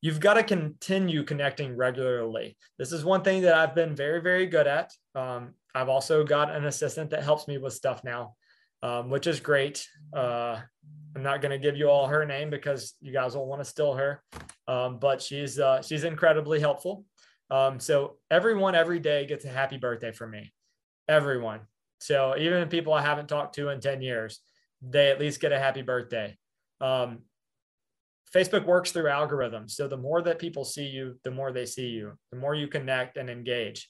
[0.00, 2.56] you've got to continue connecting regularly.
[2.78, 4.92] This is one thing that I've been very, very good at.
[5.14, 8.34] Um, I've also got an assistant that helps me with stuff now,
[8.82, 9.86] um, which is great.
[10.14, 10.60] Uh,
[11.14, 13.64] I'm not going to give you all her name because you guys will want to
[13.64, 14.22] steal her,
[14.68, 17.04] um, but she's uh, she's incredibly helpful.
[17.50, 20.52] Um, so everyone every day gets a happy birthday from me.
[21.08, 21.60] Everyone.
[22.00, 24.40] So even people I haven't talked to in 10 years,
[24.82, 26.36] they at least get a happy birthday.
[26.80, 27.20] Um,
[28.34, 29.70] Facebook works through algorithms.
[29.70, 32.68] So the more that people see you, the more they see you, the more you
[32.68, 33.88] connect and engage.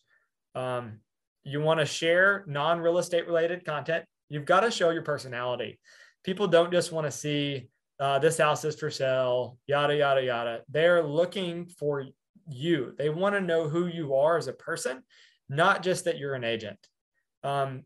[0.54, 1.00] Um,
[1.42, 5.78] you want to share non real estate related content, you've got to show your personality.
[6.24, 10.61] People don't just want to see uh, this house is for sale, yada, yada, yada.
[10.68, 12.04] They're looking for
[12.49, 12.94] you.
[12.99, 15.03] They want to know who you are as a person,
[15.49, 16.78] not just that you're an agent.
[17.42, 17.84] Um,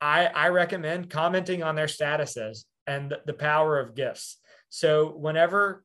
[0.00, 4.38] I, I recommend commenting on their statuses and the power of gifts.
[4.68, 5.84] So whenever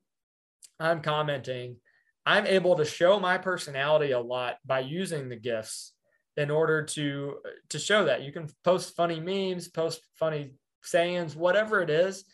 [0.78, 1.76] I'm commenting,
[2.26, 5.92] I'm able to show my personality a lot by using the gifts
[6.36, 7.36] in order to
[7.68, 12.24] to show that you can post funny memes, post funny sayings, whatever it is,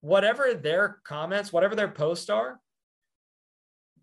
[0.00, 2.58] whatever their comments, whatever their posts are,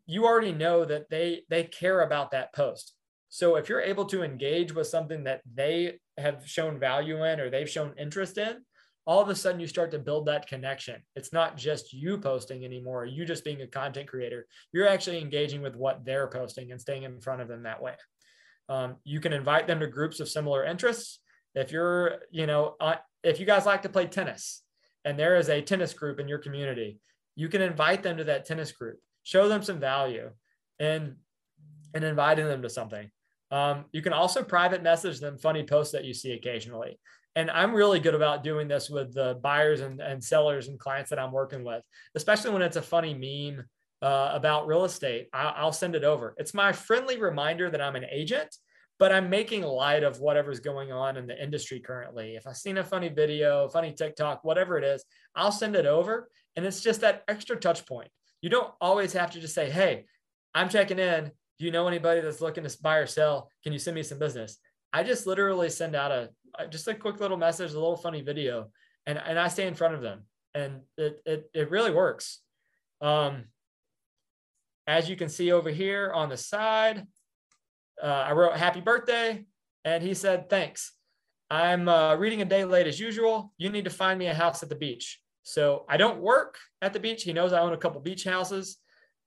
[0.05, 2.93] you already know that they they care about that post.
[3.29, 7.49] So if you're able to engage with something that they have shown value in or
[7.49, 8.57] they've shown interest in,
[9.05, 11.01] all of a sudden you start to build that connection.
[11.15, 14.45] It's not just you posting anymore, you just being a content creator.
[14.73, 17.93] You're actually engaging with what they're posting and staying in front of them that way.
[18.69, 21.19] Um, you can invite them to groups of similar interests.
[21.55, 24.61] If you're, you know, uh, if you guys like to play tennis
[25.03, 26.99] and there is a tennis group in your community,
[27.35, 30.29] you can invite them to that tennis group, show them some value
[30.79, 31.15] and
[31.93, 33.09] and inviting them to something.
[33.51, 36.99] Um, you can also private message them funny posts that you see occasionally.
[37.35, 41.09] And i'm really good about doing this with the buyers and, and sellers and clients
[41.11, 41.81] that i'm working with
[42.15, 43.63] especially when it's a funny meme
[44.01, 45.29] uh, about real estate.
[45.31, 46.33] I, i'll send it over.
[46.37, 48.53] It's my friendly reminder that i'm an agent
[48.99, 52.35] but i'm making light of whatever's going on in the industry currently.
[52.35, 55.03] If i've seen a funny video funny tiktok whatever it is
[55.35, 56.29] i'll send it over.
[56.55, 58.09] And it's just that extra touch point
[58.41, 60.05] you don't always have to just say hey
[60.53, 63.79] i'm checking in do you know anybody that's looking to buy or sell can you
[63.79, 64.57] send me some business
[64.93, 66.29] i just literally send out a
[66.69, 68.69] just a quick little message, a little funny video,
[69.05, 70.23] and and I stay in front of them,
[70.53, 72.39] and it it it really works.
[73.01, 73.45] Um,
[74.87, 77.05] as you can see over here on the side,
[78.01, 79.45] uh, I wrote "Happy Birthday,"
[79.85, 80.93] and he said, "Thanks."
[81.49, 83.53] I'm uh, reading a day late as usual.
[83.57, 85.20] You need to find me a house at the beach.
[85.43, 87.23] So I don't work at the beach.
[87.23, 88.77] He knows I own a couple beach houses,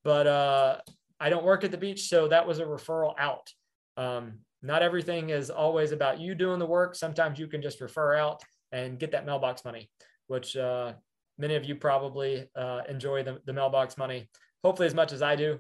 [0.05, 0.79] but uh,
[1.19, 2.09] I don't work at the beach.
[2.09, 3.51] So that was a referral out.
[3.97, 6.95] Um, not everything is always about you doing the work.
[6.95, 8.43] Sometimes you can just refer out
[8.73, 9.91] and get that mailbox money,
[10.27, 10.95] which uh,
[11.39, 14.29] many of you probably uh, enjoy the, the mailbox money,
[14.63, 15.59] hopefully as much as I do.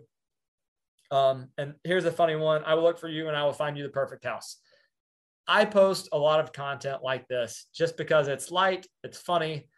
[1.10, 2.64] Um, and here's a funny one.
[2.64, 4.56] I will look for you and I will find you the perfect house.
[5.46, 9.68] I post a lot of content like this just because it's light, it's funny.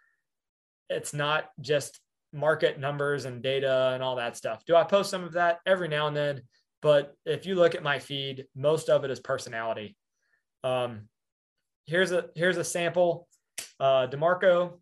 [0.89, 2.01] It's not just
[2.33, 4.65] market numbers and data and all that stuff.
[4.67, 6.43] Do I post some of that every now and then?
[6.83, 9.97] But if you look at my feed, most of it is personality.
[10.63, 11.09] Um,
[11.87, 13.29] here's a here's a sample.
[13.81, 14.79] Uh, Demarco,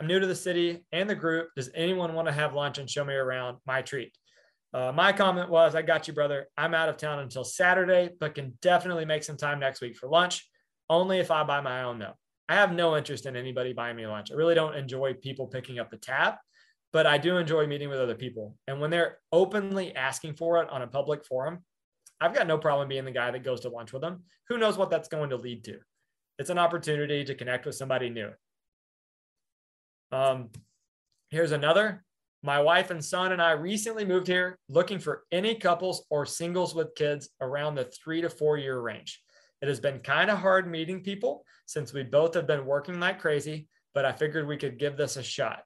[0.00, 1.48] I'm new to the city and the group.
[1.56, 3.58] Does anyone want to have lunch and show me around?
[3.66, 4.12] My treat.
[4.74, 6.46] Uh, my comment was, I got you, brother.
[6.56, 10.08] I'm out of town until Saturday, but can definitely make some time next week for
[10.08, 10.46] lunch.
[10.90, 12.14] Only if I buy my own, though.
[12.48, 14.30] I have no interest in anybody buying me lunch.
[14.30, 16.34] I really don't enjoy people picking up the tab,
[16.92, 18.56] but I do enjoy meeting with other people.
[18.66, 21.58] And when they're openly asking for it on a public forum,
[22.20, 24.22] I've got no problem being the guy that goes to lunch with them.
[24.48, 25.78] Who knows what that's going to lead to?
[26.38, 28.30] It's an opportunity to connect with somebody new.
[30.10, 30.48] Um,
[31.30, 32.04] here's another.
[32.42, 36.74] My wife and son and I recently moved here looking for any couples or singles
[36.74, 39.20] with kids around the three to four year range.
[39.60, 43.18] It has been kind of hard meeting people since we both have been working like
[43.18, 45.62] crazy, but I figured we could give this a shot.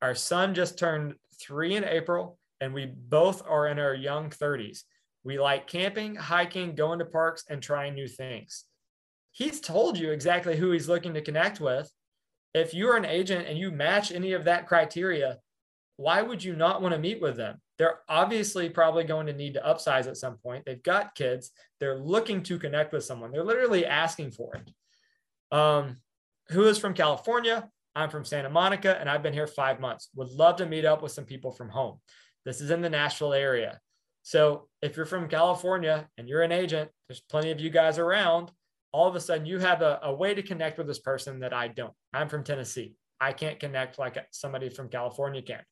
[0.00, 4.84] Our son just turned three in April, and we both are in our young 30s.
[5.24, 8.64] We like camping, hiking, going to parks, and trying new things.
[9.32, 11.90] He's told you exactly who he's looking to connect with.
[12.54, 15.38] If you're an agent and you match any of that criteria,
[15.96, 17.60] why would you not want to meet with them?
[17.78, 20.64] They're obviously probably going to need to upsize at some point.
[20.64, 21.50] They've got kids.
[21.80, 23.32] They're looking to connect with someone.
[23.32, 25.56] They're literally asking for it.
[25.56, 25.98] Um,
[26.50, 27.68] who is from California?
[27.96, 30.08] I'm from Santa Monica and I've been here five months.
[30.16, 32.00] Would love to meet up with some people from home.
[32.44, 33.80] This is in the Nashville area.
[34.22, 38.50] So if you're from California and you're an agent, there's plenty of you guys around.
[38.92, 41.52] All of a sudden, you have a, a way to connect with this person that
[41.52, 41.92] I don't.
[42.12, 42.94] I'm from Tennessee.
[43.20, 45.62] I can't connect like somebody from California can.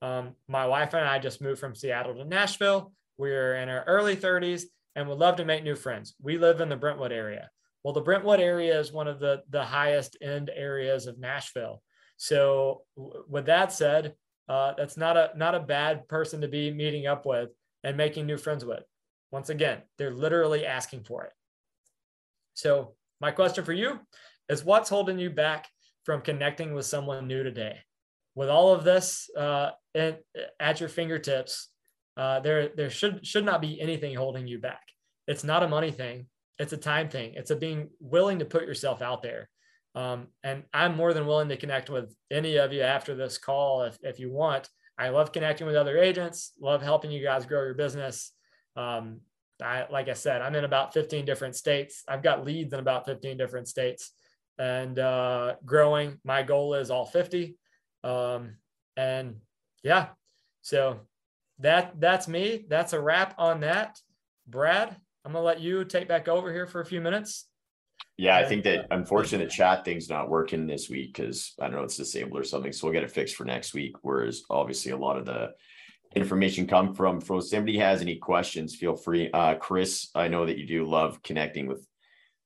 [0.00, 2.92] Um, my wife and I just moved from Seattle to Nashville.
[3.16, 6.14] We're in our early 30s and would love to make new friends.
[6.22, 7.50] We live in the Brentwood area.
[7.82, 11.82] Well, the Brentwood area is one of the, the highest end areas of Nashville.
[12.16, 14.14] So, w- with that said,
[14.48, 17.50] uh, that's not a not a bad person to be meeting up with
[17.84, 18.82] and making new friends with.
[19.30, 21.32] Once again, they're literally asking for it.
[22.54, 24.00] So, my question for you
[24.48, 25.68] is what's holding you back
[26.04, 27.78] from connecting with someone new today?
[28.38, 30.20] With all of this uh, at,
[30.60, 31.70] at your fingertips,
[32.16, 34.84] uh, there there should should not be anything holding you back.
[35.26, 36.26] It's not a money thing.
[36.56, 37.34] It's a time thing.
[37.34, 39.48] It's a being willing to put yourself out there.
[39.96, 43.82] Um, and I'm more than willing to connect with any of you after this call
[43.82, 44.68] if, if you want.
[44.96, 48.30] I love connecting with other agents, love helping you guys grow your business.
[48.76, 49.22] Um,
[49.60, 52.04] I, like I said, I'm in about 15 different states.
[52.06, 54.12] I've got leads in about 15 different states
[54.58, 56.18] and uh, growing.
[56.22, 57.56] My goal is all 50.
[58.04, 58.56] Um,
[58.96, 59.36] and
[59.82, 60.08] yeah,
[60.62, 61.00] so
[61.60, 62.66] that that's me.
[62.68, 64.00] That's a wrap on that.
[64.46, 67.46] Brad, I'm gonna let you take back over here for a few minutes.
[68.16, 71.76] Yeah, I think that unfortunately the chat thing's not working this week because I don't
[71.76, 72.72] know it's disabled or something.
[72.72, 73.94] So we'll get it fixed for next week.
[74.02, 75.50] Whereas obviously a lot of the
[76.16, 79.30] information come from from if somebody has any questions, feel free.
[79.32, 81.86] Uh Chris, I know that you do love connecting with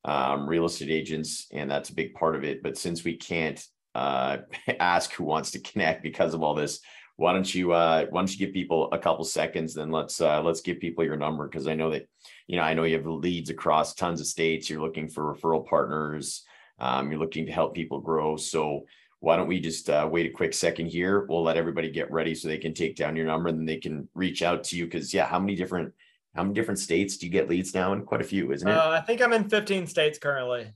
[0.05, 2.62] um, real estate agents, and that's a big part of it.
[2.62, 3.64] But since we can't
[3.95, 4.38] uh,
[4.80, 6.80] ask who wants to connect because of all this,
[7.16, 9.74] why don't you uh, why don't you give people a couple seconds?
[9.74, 12.09] Then let's uh, let's give people your number because I know that
[12.47, 14.68] you know I know you have leads across tons of states.
[14.68, 16.45] You're looking for referral partners.
[16.78, 18.36] Um, you're looking to help people grow.
[18.36, 18.86] So
[19.20, 21.26] why don't we just uh, wait a quick second here?
[21.28, 23.76] We'll let everybody get ready so they can take down your number and then they
[23.76, 24.86] can reach out to you.
[24.86, 25.93] Because yeah, how many different
[26.34, 28.03] how many different states do you get leads now in?
[28.03, 28.76] Quite a few, isn't it?
[28.76, 30.72] Uh, I think I'm in 15 states currently.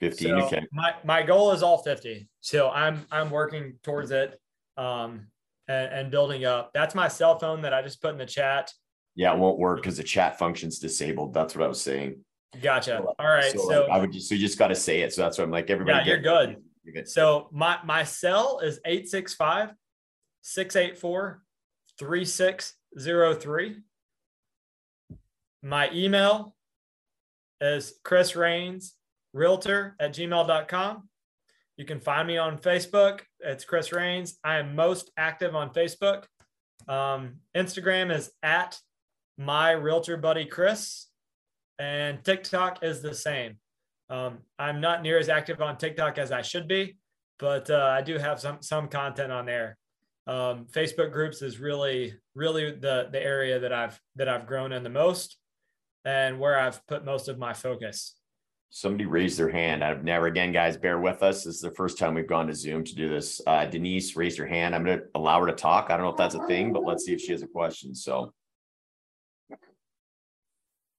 [0.00, 0.28] 15.
[0.28, 0.66] So okay.
[0.72, 2.28] My my goal is all 50.
[2.40, 4.38] So I'm I'm working towards it
[4.76, 5.28] um
[5.68, 6.72] and, and building up.
[6.74, 8.72] That's my cell phone that I just put in the chat.
[9.14, 11.32] Yeah, it won't work because the chat function's disabled.
[11.32, 12.18] That's what I was saying.
[12.60, 13.02] Gotcha.
[13.18, 13.50] All right.
[13.52, 15.12] So, So, I would just so you just got to say it.
[15.12, 15.70] So that's what I'm like.
[15.70, 16.56] Everybody, Yeah, you're good.
[16.84, 17.08] You're good.
[17.08, 19.72] so my my cell is 865
[20.42, 21.42] 684
[21.98, 23.76] 3603.
[25.62, 26.54] My email
[27.60, 28.95] is Chris Rains
[29.36, 31.08] Realtor at gmail.com.
[31.76, 33.20] You can find me on Facebook.
[33.40, 34.38] It's Chris Rains.
[34.42, 36.24] I am most active on Facebook.
[36.88, 38.78] Um, Instagram is at
[39.36, 41.08] my realtor buddy Chris,
[41.78, 43.58] and TikTok is the same.
[44.08, 46.96] Um, I'm not near as active on TikTok as I should be,
[47.38, 49.76] but uh, I do have some some content on there.
[50.26, 54.82] Um, Facebook groups is really really the the area that I've that I've grown in
[54.82, 55.36] the most,
[56.06, 58.14] and where I've put most of my focus.
[58.70, 59.82] Somebody raised their hand.
[59.82, 60.76] I've never again, guys.
[60.76, 61.44] Bear with us.
[61.44, 63.40] This is the first time we've gone to Zoom to do this.
[63.46, 64.74] Uh, Denise raised her hand.
[64.74, 65.86] I'm going to allow her to talk.
[65.90, 67.94] I don't know if that's a thing, but let's see if she has a question.
[67.94, 68.32] So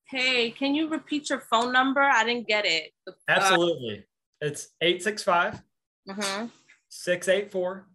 [0.10, 2.02] Hey, can you repeat your phone number?
[2.02, 2.94] I didn't get it.
[3.28, 4.06] Absolutely,
[4.42, 5.62] it's 865
[6.10, 6.46] Mm-hmm.
[6.88, 7.86] 684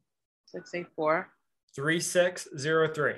[0.44, 1.28] Six eight four.
[1.74, 3.14] 3603.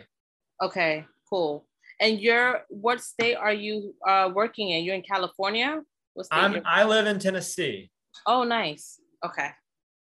[0.62, 1.66] Okay, cool.
[2.00, 4.84] And you're what state are you uh working in?
[4.84, 5.80] You're in California?
[6.30, 7.90] I'm I live in Tennessee.
[8.26, 9.00] oh, nice.
[9.24, 9.50] Okay.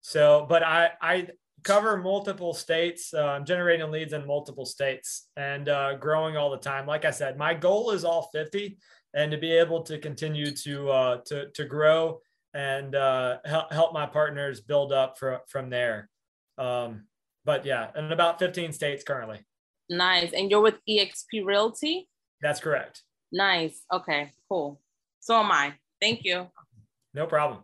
[0.03, 1.29] So, but I I
[1.65, 3.13] cover multiple states.
[3.13, 6.87] Uh, I'm generating leads in multiple states and uh, growing all the time.
[6.87, 8.79] Like I said, my goal is all 50,
[9.15, 12.21] and to be able to continue to uh, to to grow
[12.55, 16.09] and uh, help help my partners build up for, from there.
[16.57, 17.05] Um,
[17.45, 19.45] but yeah, in about 15 states currently.
[19.91, 20.33] Nice.
[20.33, 22.09] And you're with EXP Realty?
[22.41, 23.03] That's correct.
[23.31, 23.83] Nice.
[23.93, 24.81] Okay, cool.
[25.21, 25.75] So am I.
[26.01, 26.47] Thank you.
[27.15, 27.61] No problem.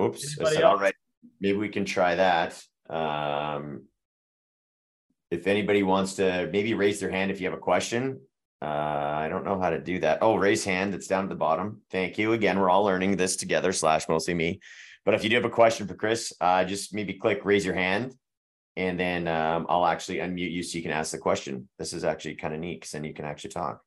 [0.00, 0.94] Oops, I said, all right,
[1.40, 2.62] maybe we can try that.
[2.88, 3.84] Um.
[5.30, 8.18] If anybody wants to maybe raise their hand if you have a question.
[8.62, 10.20] Uh, I don't know how to do that.
[10.22, 11.82] Oh, raise hand, it's down at the bottom.
[11.90, 12.32] Thank you.
[12.32, 14.60] Again, we're all learning this together slash mostly me.
[15.04, 17.74] But if you do have a question for Chris, uh, just maybe click raise your
[17.74, 18.14] hand.
[18.78, 21.68] And then um, I'll actually unmute you so you can ask the question.
[21.80, 23.82] This is actually kind of neat because then you can actually talk.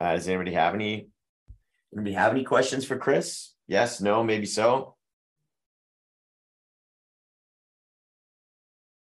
[0.00, 1.08] Uh, does anybody have any?
[1.94, 3.52] Anybody have any questions for Chris?
[3.68, 4.96] Yes, no, maybe so.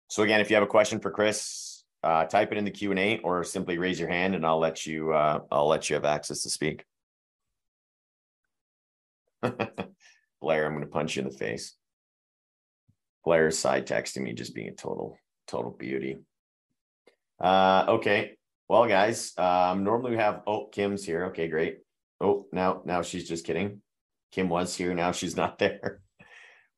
[0.09, 2.91] So again, if you have a question for Chris, uh, type it in the Q
[2.91, 5.95] and A or simply raise your hand and I'll let you, uh, I'll let you
[5.95, 6.87] have access to speak.
[10.41, 11.77] Blair, I'm going to punch you in the face.
[13.25, 15.17] Blair is side texting me, just being a total,
[15.47, 16.19] total beauty.
[17.41, 18.37] Uh, okay.
[18.69, 21.27] Well, guys, um, normally we have, oh, Kim's here.
[21.27, 21.79] Okay, great.
[22.21, 23.83] Oh, now, now she's just kidding.
[24.33, 24.95] Kim was here.
[24.95, 26.01] Now she's not there.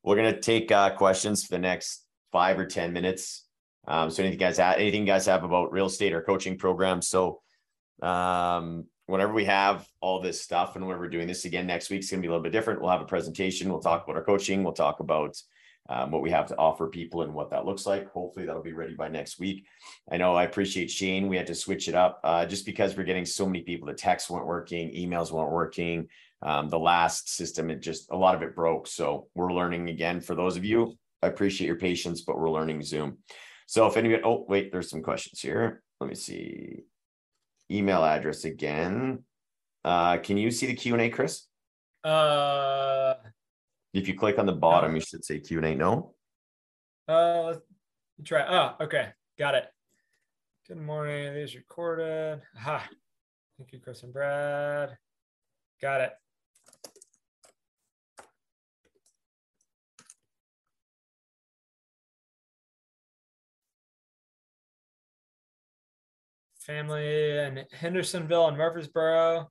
[0.02, 3.46] We're going to take uh, questions for the next five or 10 minutes.
[3.86, 7.08] Um, so anything guys have, anything you guys have about real estate or coaching programs.
[7.08, 7.40] So
[8.02, 12.00] um, whenever we have all this stuff and when we're doing this again next week,
[12.00, 12.80] it's going to be a little bit different.
[12.80, 13.68] We'll have a presentation.
[13.68, 14.62] We'll talk about our coaching.
[14.62, 15.36] We'll talk about
[15.88, 18.10] um, what we have to offer people and what that looks like.
[18.10, 19.66] Hopefully that'll be ready by next week.
[20.10, 21.28] I know I appreciate Shane.
[21.28, 23.86] We had to switch it up uh, just because we're getting so many people.
[23.86, 26.08] The texts weren't working, emails weren't working.
[26.40, 28.86] Um, the last system, it just a lot of it broke.
[28.86, 30.20] So we're learning again.
[30.20, 33.18] For those of you, I appreciate your patience, but we're learning Zoom.
[33.66, 35.82] So if anybody, oh wait, there's some questions here.
[36.00, 36.84] Let me see.
[37.74, 39.24] Email address again.
[39.84, 41.46] Uh, can you see the Q and A, Chris?
[42.04, 43.14] Uh,
[43.92, 45.74] if you click on the bottom, you should say Q and A.
[45.74, 46.14] No.
[47.08, 47.60] Uh, let's
[48.22, 48.44] try.
[48.48, 49.08] Oh, okay,
[49.38, 49.66] got it.
[50.68, 51.34] Good morning.
[51.34, 52.40] Is recorded.
[52.56, 52.82] Hi.
[53.58, 54.96] Thank you, Chris and Brad.
[55.82, 56.12] Got it.
[66.64, 69.50] Family in Hendersonville and Murfreesboro.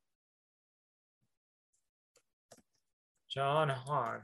[3.30, 4.22] John Hahn.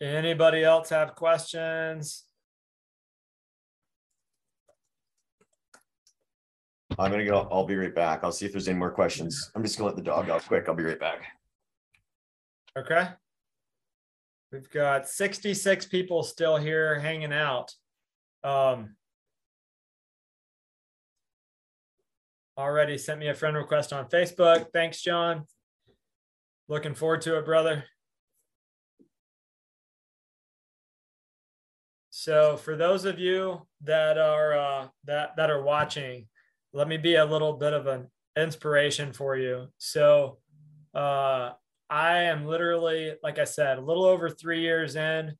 [0.00, 2.24] Anybody else have questions?
[6.98, 7.48] I'm gonna go.
[7.50, 8.20] I'll be right back.
[8.22, 9.50] I'll see if there's any more questions.
[9.54, 10.68] I'm just gonna let the dog out quick.
[10.68, 11.22] I'll be right back.
[12.76, 13.08] Okay.
[14.52, 17.72] We've got 66 people still here hanging out.
[18.42, 18.96] Um,
[22.58, 24.66] already sent me a friend request on Facebook.
[24.72, 25.44] Thanks, John.
[26.68, 27.84] Looking forward to it, brother.
[32.10, 36.26] So for those of you that are uh, that that are watching,
[36.72, 39.68] let me be a little bit of an inspiration for you.
[39.78, 40.38] So
[40.94, 41.50] uh,
[41.88, 45.34] I am literally, like I said, a little over three years in.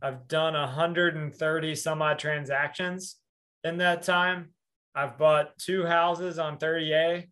[0.00, 3.16] I've done 130 some odd transactions
[3.64, 4.50] in that time.
[4.94, 7.28] I've bought two houses on 30A.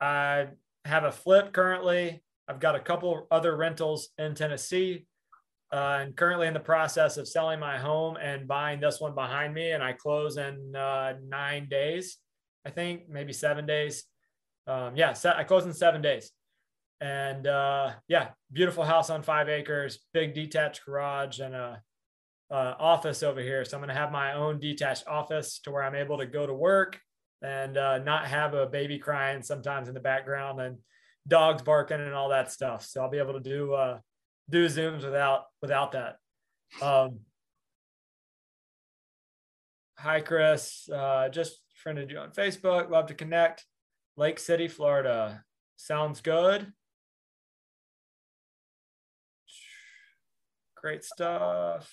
[0.00, 0.46] I
[0.84, 2.22] have a flip currently.
[2.48, 5.06] I've got a couple other rentals in Tennessee
[5.72, 9.54] uh, and currently in the process of selling my home and buying this one behind
[9.54, 9.72] me.
[9.72, 12.18] And I close in uh, nine days,
[12.66, 14.04] I think, maybe seven days.
[14.66, 16.30] Um, yeah, I close in seven days.
[17.00, 21.82] And uh, yeah, beautiful house on five acres, big detached garage, and a,
[22.50, 23.64] a office over here.
[23.64, 26.46] So I'm going to have my own detached office to where I'm able to go
[26.46, 26.98] to work
[27.42, 30.78] and uh, not have a baby crying sometimes in the background and
[31.28, 32.84] dogs barking and all that stuff.
[32.86, 33.98] So I'll be able to do uh,
[34.48, 36.16] do zooms without without that.
[36.80, 37.20] Um,
[39.98, 40.88] hi, Chris.
[40.88, 42.90] Uh, just friended you on Facebook.
[42.90, 43.66] Love to connect.
[44.16, 45.44] Lake City, Florida.
[45.76, 46.72] Sounds good.
[50.76, 51.92] Great stuff.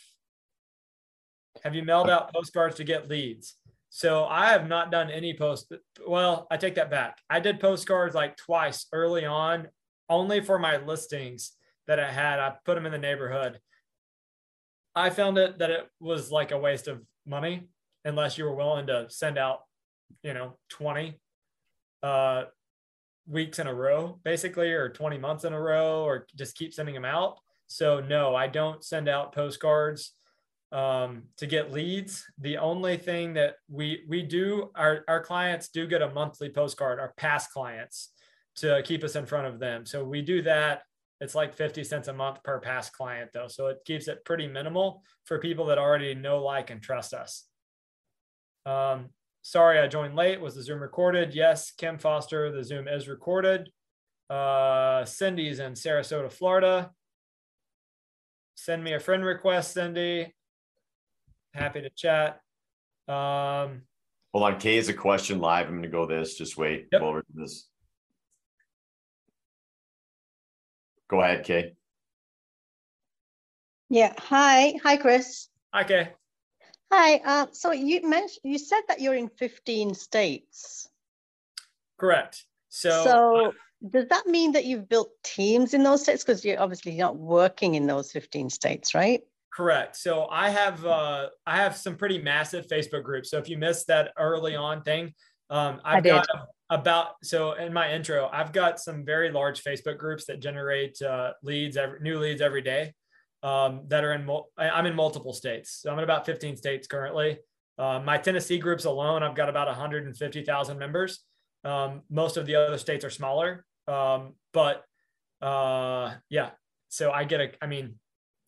[1.63, 3.55] Have you mailed out postcards to get leads?
[3.89, 5.73] So I have not done any post.
[6.07, 7.17] Well, I take that back.
[7.29, 9.67] I did postcards like twice early on,
[10.09, 11.51] only for my listings
[11.87, 12.39] that I had.
[12.39, 13.59] I put them in the neighborhood.
[14.95, 17.67] I found it that it was like a waste of money
[18.05, 19.59] unless you were willing to send out,
[20.23, 21.19] you know, 20
[22.03, 22.43] uh,
[23.27, 26.95] weeks in a row, basically, or 20 months in a row, or just keep sending
[26.95, 27.37] them out.
[27.67, 30.13] So, no, I don't send out postcards
[30.71, 32.25] um, to get leads.
[32.39, 36.99] The only thing that we we do our our clients do get a monthly postcard.
[36.99, 38.11] Our past clients
[38.57, 39.85] to keep us in front of them.
[39.85, 40.83] So we do that.
[41.19, 43.47] It's like 50 cents a month per past client though.
[43.47, 47.45] So it keeps it pretty minimal for people that already know, like, and trust us.
[48.65, 49.09] Um,
[49.41, 50.39] sorry, I joined late.
[50.39, 51.33] Was the Zoom recorded?
[51.33, 53.69] Yes, Kim Foster, the Zoom is recorded.
[54.29, 56.91] Uh, Cindy's in Sarasota, Florida.
[58.55, 60.33] Send me a friend request, Cindy.
[61.53, 62.39] Happy to chat.
[63.07, 63.81] Um,
[64.33, 65.65] Hold on, Kay is a question live.
[65.65, 66.37] I'm going to go this.
[66.37, 66.87] Just wait.
[66.91, 67.01] Yep.
[67.01, 67.67] Go over to this.
[71.09, 71.73] Go ahead, Kay.
[73.89, 74.13] Yeah.
[74.17, 74.75] Hi.
[74.83, 75.49] Hi, Chris.
[75.73, 76.11] Hi, okay.
[76.91, 77.21] Hi.
[77.23, 80.89] Uh, so you mentioned you said that you're in 15 states.
[81.97, 82.45] Correct.
[82.69, 83.53] So, So
[83.89, 86.23] does that mean that you've built teams in those states?
[86.23, 89.21] Because you're obviously not working in those 15 states, right?
[89.53, 89.95] Correct.
[89.95, 93.29] So I have uh, I have some pretty massive Facebook groups.
[93.29, 95.13] So if you missed that early on thing,
[95.49, 96.09] um, I've I did.
[96.11, 96.27] got
[96.69, 101.33] about so in my intro, I've got some very large Facebook groups that generate uh,
[101.43, 102.93] leads every new leads every day
[103.43, 105.79] um, that are in mul- I'm in multiple states.
[105.81, 107.39] So I'm in about 15 states currently.
[107.77, 111.19] Uh, my Tennessee groups alone, I've got about 150,000 members.
[111.63, 114.83] Um, most of the other states are smaller, um, but
[115.41, 116.51] uh, yeah.
[116.89, 117.95] So I get a, I mean,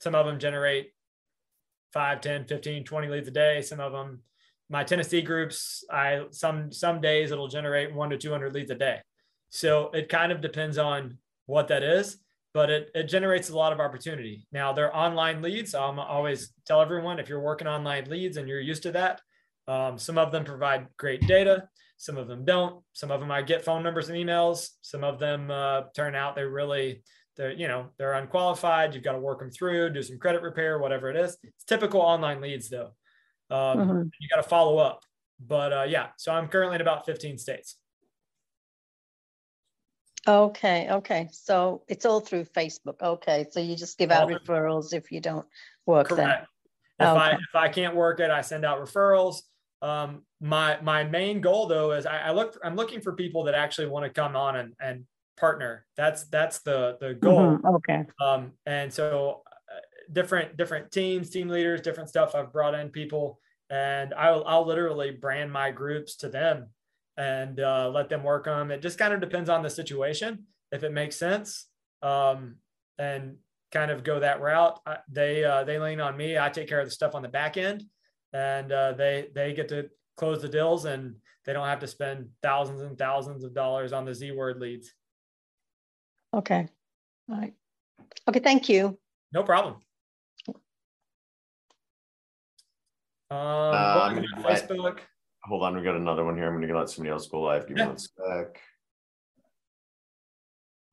[0.03, 0.91] some of them generate
[1.93, 4.19] 5 10 15 20 leads a day some of them
[4.69, 8.99] my tennessee groups i some some days it'll generate 1 to 200 leads a day
[9.49, 12.17] so it kind of depends on what that is
[12.53, 14.45] but it, it generates a lot of opportunity.
[14.51, 18.59] Now they're online leads i'm always tell everyone if you're working online leads and you're
[18.59, 19.21] used to that
[19.67, 22.83] um, some of them provide great data some of them don't.
[22.91, 24.71] Some of them i get phone numbers and emails.
[24.81, 27.01] Some of them uh, turn out they really
[27.37, 28.93] they're you know they're unqualified.
[28.93, 31.37] You've got to work them through do some credit repair whatever it is.
[31.43, 32.91] It's typical online leads though.
[33.49, 34.11] Um, Mhm.
[34.19, 34.99] you got to follow up.
[35.39, 37.77] But uh, yeah so i'm currently in about 15 states
[40.27, 40.87] Okay.
[40.89, 41.29] Okay.
[41.31, 43.01] So it's all through Facebook.
[43.01, 43.45] Okay.
[43.51, 45.45] So you just give out All referrals if you don't
[45.85, 46.17] work there.
[46.17, 46.47] correct
[46.99, 47.37] if i Okay.
[47.41, 49.37] if i can't work it i send out referrals
[49.81, 53.55] um, my my main goal though is I, I look i'm looking for people that
[53.55, 55.05] actually want to come on and, and
[55.35, 58.05] partner that's that's the the goal Mhm, Okay.
[58.23, 59.79] um, and so uh,
[60.13, 65.11] different different teams team leaders different stuff i've brought in people and i'll, I'll literally
[65.11, 66.69] brand my groups to them
[67.17, 70.45] and uh, let them work on them it just kind of depends on the situation
[70.71, 71.67] if it makes sense
[72.01, 72.55] um,
[72.97, 73.35] and
[73.71, 76.79] kind of go that route I, they uh, they lean on me i take care
[76.79, 77.83] of the stuff on the back end
[78.33, 82.29] and uh, they they get to close the deals and they don't have to spend
[82.41, 84.93] thousands and thousands of dollars on the z word leads
[86.35, 86.67] Okay.
[87.29, 87.53] All right.
[88.27, 88.39] Okay.
[88.39, 88.97] Thank you.
[89.33, 89.75] No problem.
[93.29, 94.99] Um, I'm going gonna to let- Facebook.
[95.45, 96.47] Hold on, we got another one here.
[96.53, 97.67] I'm gonna let somebody else go live.
[97.67, 97.87] Give me Yeah.
[97.87, 98.61] one sec.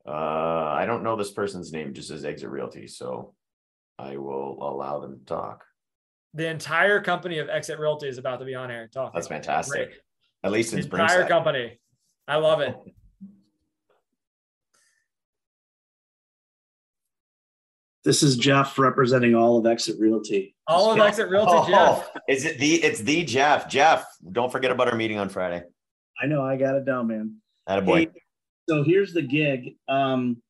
[0.05, 3.35] Uh, I don't know this person's name, just says Exit Realty, so
[3.99, 5.63] I will allow them to talk.
[6.33, 9.11] The entire company of Exit Realty is about to be on air talking.
[9.13, 9.89] That's fantastic.
[9.89, 9.99] Great.
[10.43, 11.27] At least The it's entire Springside.
[11.27, 11.79] company.
[12.27, 12.75] I love it.
[18.03, 20.55] This is Jeff representing all of Exit Realty.
[20.67, 22.09] All of Exit Realty, Oh, Jeff.
[22.27, 25.63] Is it the, it's the Jeff, Jeff, don't forget about our meeting on Friday.
[26.21, 27.37] I know I got it down, man.
[27.69, 27.99] Attaboy.
[27.99, 28.21] Hey,
[28.67, 29.75] so here's the gig.
[29.87, 30.41] Um,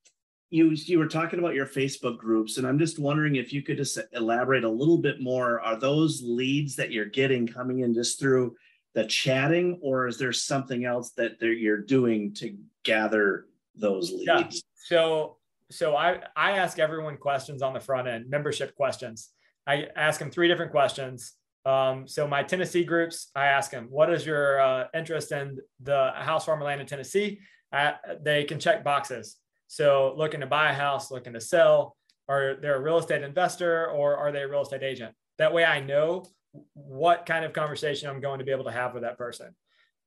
[0.50, 3.78] you you were talking about your Facebook groups, and I'm just wondering if you could
[3.78, 5.62] just elaborate a little bit more.
[5.62, 8.56] Are those leads that you're getting coming in just through
[8.94, 13.46] the chatting, or is there something else that you're doing to gather
[13.76, 14.24] those leads?
[14.28, 14.38] Yeah.
[14.38, 14.64] leads?
[14.76, 15.38] So,
[15.72, 19.30] so I, I ask everyone questions on the front end, membership questions.
[19.66, 21.34] I ask them three different questions.
[21.66, 26.12] Um, so my Tennessee groups, I ask them, what is your uh, interest in the
[26.16, 27.40] house farm or land in Tennessee?
[27.72, 29.38] Uh, they can check boxes.
[29.68, 31.96] So looking to buy a house, looking to sell,
[32.28, 35.14] are they a real estate investor or are they a real estate agent?
[35.38, 36.26] That way I know
[36.74, 39.56] what kind of conversation I'm going to be able to have with that person.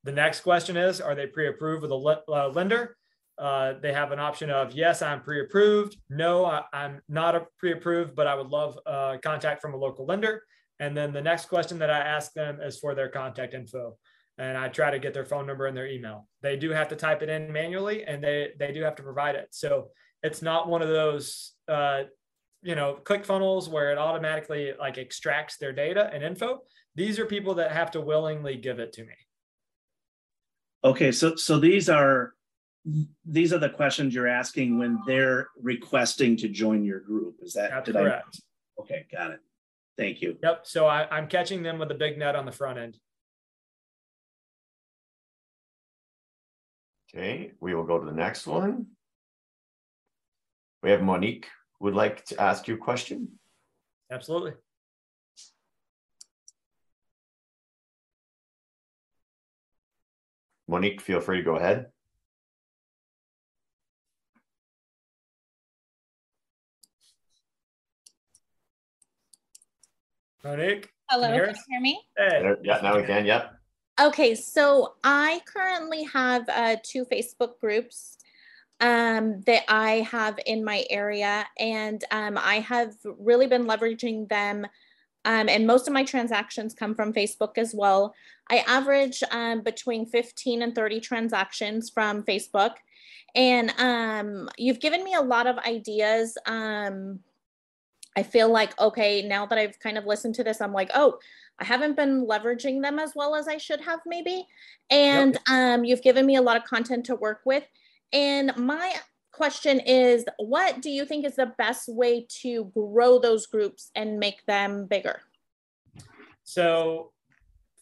[0.03, 2.97] The next question is, are they pre-approved with a uh, lender?
[3.39, 5.97] Uh, they have an option of yes, I'm pre-approved.
[6.09, 10.07] No, I, am not a pre-approved, but I would love uh, contact from a local
[10.07, 10.43] lender.
[10.81, 13.97] And then the next question that I ask them is for their contact info.
[14.39, 16.29] And I try to get their phone number and their email.
[16.43, 19.37] They do have to type it in manually and they, they do have to provide
[19.37, 19.49] it.
[19.51, 19.89] So
[20.23, 22.05] it's not one of those, uh,
[22.63, 26.61] you know, click funnels where it automatically like extracts their data and info.
[26.97, 29.15] These are people that have to willingly give it to me.
[30.85, 32.34] Okay, so so these are
[33.25, 37.37] these are the questions you're asking when they're requesting to join your group.
[37.43, 38.41] Is that That's correct.
[38.79, 38.83] I?
[38.83, 39.41] Okay, got it.
[39.97, 40.37] Thank you.
[40.43, 40.61] Yep.
[40.65, 42.99] So I, I'm catching them with a big net on the front end.
[47.15, 48.87] Okay, we will go to the next one.
[50.83, 51.47] We have Monique
[51.81, 53.39] would like to ask you a question.
[54.11, 54.53] Absolutely.
[60.67, 61.87] Monique, feel free to go ahead.
[70.45, 70.91] Monique.
[71.09, 72.01] Hello, Can you hear can you hear me?
[72.17, 72.43] Hey.
[72.43, 73.55] There- Yeah, now we can, yep.
[74.01, 78.19] Okay, so I currently have uh, two Facebook groups
[78.81, 84.67] um, that I have in my area, and um, I have really been leveraging them.
[85.25, 88.15] Um, and most of my transactions come from Facebook as well.
[88.51, 92.73] I average um, between 15 and 30 transactions from Facebook.
[93.35, 96.37] And um, you've given me a lot of ideas.
[98.17, 101.19] I feel like, okay, now that I've kind of listened to this, I'm like, oh,
[101.59, 104.47] I haven't been leveraging them as well as I should have, maybe.
[104.91, 107.65] And um, you've given me a lot of content to work with.
[108.13, 108.95] And my
[109.35, 114.19] question is what do you think is the best way to grow those groups and
[114.19, 115.21] make them bigger?
[116.45, 117.11] So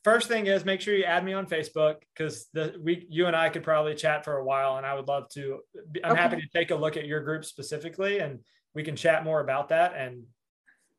[0.02, 3.36] first thing is make sure you add me on Facebook because the we you and
[3.36, 5.60] I could probably chat for a while and I would love to
[6.02, 8.40] I'm happy to take a look at your group specifically and
[8.74, 10.24] we can chat more about that and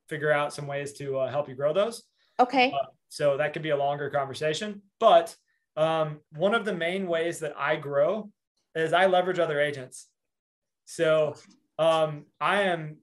[0.10, 2.04] figure out some ways to uh, help you grow those.
[2.40, 2.72] Okay.
[2.72, 4.82] Uh, so that could be a longer conversation.
[5.00, 5.36] But
[5.76, 8.30] um, one of the main ways that I grow
[8.76, 10.08] is I leverage other agents.
[10.86, 11.36] So
[11.80, 12.98] um, I am,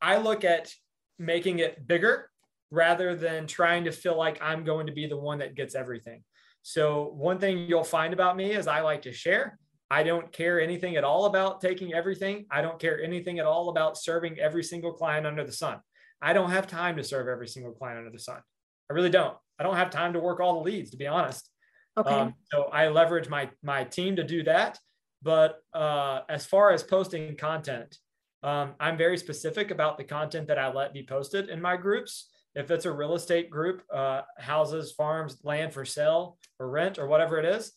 [0.00, 0.72] I look at
[1.18, 2.30] making it bigger
[2.70, 6.22] rather than trying to feel like I'm going to be the one that gets everything.
[6.62, 9.58] So one thing you'll find about me is I like to share.
[9.90, 12.46] I don't care anything at all about taking everything.
[12.50, 15.80] I don't care anything at all about serving every single client under the sun.
[16.22, 18.40] I don't have time to serve every single client under the sun.
[18.88, 19.36] I really don't.
[19.58, 21.48] I don't have time to work all the leads, to be honest.
[21.96, 22.10] Okay.
[22.10, 24.78] Um, so I leverage my my team to do that.
[25.22, 27.98] But uh, as far as posting content,
[28.42, 32.30] um, I'm very specific about the content that I let be posted in my groups.
[32.54, 37.06] If it's a real estate group, uh, houses, farms, land for sale or rent or
[37.06, 37.72] whatever it is,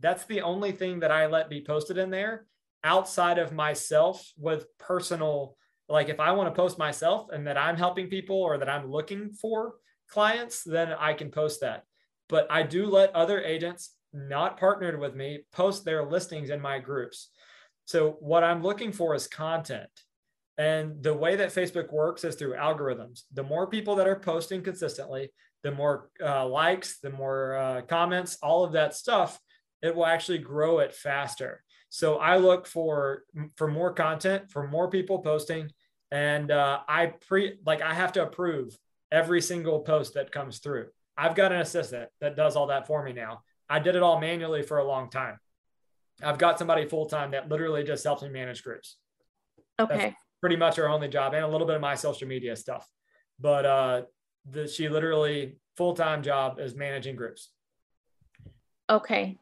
[0.00, 2.46] that's the only thing that I let be posted in there
[2.84, 5.56] outside of myself with personal.
[5.88, 8.90] Like if I want to post myself and that I'm helping people or that I'm
[8.90, 9.74] looking for
[10.08, 11.84] clients, then I can post that.
[12.28, 16.78] But I do let other agents not partnered with me post their listings in my
[16.78, 17.30] groups.
[17.84, 19.88] So what I'm looking for is content.
[20.58, 23.22] And the way that Facebook works is through algorithms.
[23.32, 25.30] The more people that are posting consistently,
[25.62, 29.38] the more uh, likes, the more uh, comments, all of that stuff,
[29.82, 31.62] it will actually grow it faster.
[31.88, 33.24] So I look for
[33.56, 35.70] for more content, for more people posting,
[36.10, 38.76] and uh, I pre like I have to approve
[39.10, 40.88] every single post that comes through.
[41.16, 43.42] I've got an assistant that does all that for me now.
[43.68, 45.38] I did it all manually for a long time.
[46.22, 48.96] I've got somebody full time that literally just helps me manage groups.
[49.78, 50.14] okay.
[50.40, 52.86] Pretty much her only job and a little bit of my social media stuff.
[53.40, 54.02] But uh
[54.50, 57.50] the, she literally full time job is managing groups.
[58.88, 59.38] Okay.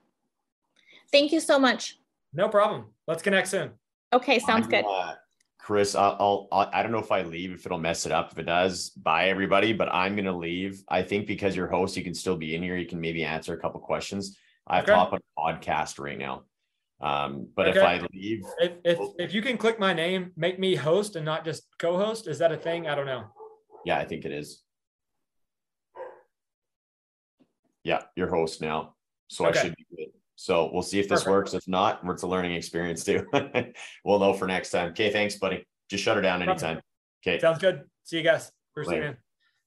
[1.12, 1.98] Thank you so much.
[2.32, 2.86] No problem.
[3.06, 3.70] Let's connect soon.
[4.12, 4.84] Okay, sounds I'm, good.
[4.84, 5.14] uh,
[5.58, 8.32] Chris, I'll, I'll, I'll, I don't know if I leave, if it'll mess it up.
[8.32, 10.82] If it does, bye everybody, but I'm going to leave.
[10.88, 12.76] I think because you're host, you can still be in here.
[12.76, 14.36] You can maybe answer a couple questions.
[14.66, 14.92] I have Okay.
[14.92, 16.44] to hop on a podcast right now.
[17.00, 20.74] Um, but if I leave, If, if if you can click my name, make me
[20.74, 22.88] host and not just co-host, is that a thing?
[22.88, 23.24] I don't know.
[23.84, 24.62] yeah, I think it is.
[27.84, 28.94] Yeah, you're host now.
[29.28, 29.58] So Okay.
[29.58, 30.08] I should be good.
[30.36, 31.30] So we'll see if this Perfect.
[31.30, 31.54] works.
[31.54, 33.26] If not, it's a learning experience too.
[34.04, 34.90] we'll know for next time.
[34.90, 35.66] Okay, thanks, buddy.
[35.88, 36.80] Just shut her down anytime.
[37.26, 37.40] Okay.
[37.40, 37.84] Sounds good.
[38.04, 38.52] See you guys.
[38.74, 39.18] Bruce Later.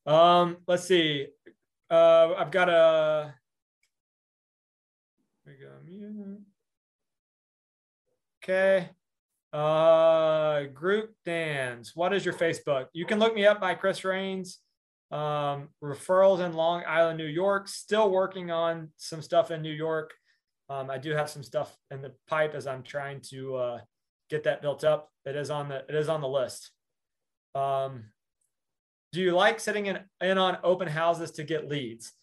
[0.05, 0.15] man.
[0.15, 1.27] Um, let's see.
[1.89, 3.33] Uh, I've got a.
[5.45, 6.41] We go mute.
[8.43, 8.89] Okay.
[9.51, 11.95] Uh, group Dan's.
[11.95, 12.85] What is your Facebook?
[12.93, 14.59] You can look me up by Chris Rains.
[15.11, 17.67] Um, referrals in Long Island, New York.
[17.67, 20.13] Still working on some stuff in New York.
[20.69, 23.79] Um, I do have some stuff in the pipe as I'm trying to uh,
[24.29, 25.09] get that built up.
[25.25, 26.71] It is on the it is on the list.
[27.55, 28.11] Um,
[29.11, 32.13] Do you like sitting in, in on open houses to get leads?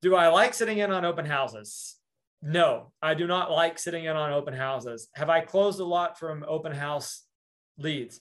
[0.00, 1.96] Do I like sitting in on open houses?
[2.42, 5.08] No, I do not like sitting in on open houses.
[5.14, 7.24] Have I closed a lot from open house
[7.78, 8.20] leads?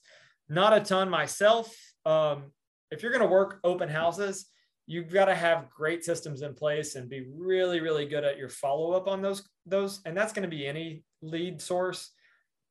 [0.50, 1.74] Not a ton myself.
[2.06, 2.52] Um,
[2.92, 4.46] if you're going to work open houses,
[4.88, 8.50] you've got to have great systems in place and be really, really good at your
[8.50, 9.48] follow up on those.
[9.66, 12.12] Those, and that's going to be any lead source.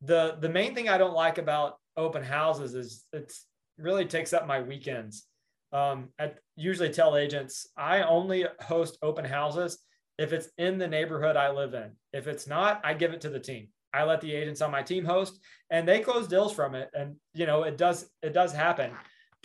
[0.01, 3.45] The the main thing I don't like about open houses is it's
[3.77, 5.25] really takes up my weekends.
[5.71, 9.79] Um, I usually tell agents I only host open houses
[10.17, 11.91] if it's in the neighborhood I live in.
[12.13, 13.67] If it's not, I give it to the team.
[13.93, 15.39] I let the agents on my team host
[15.69, 16.89] and they close deals from it.
[16.93, 18.91] And you know, it does it does happen,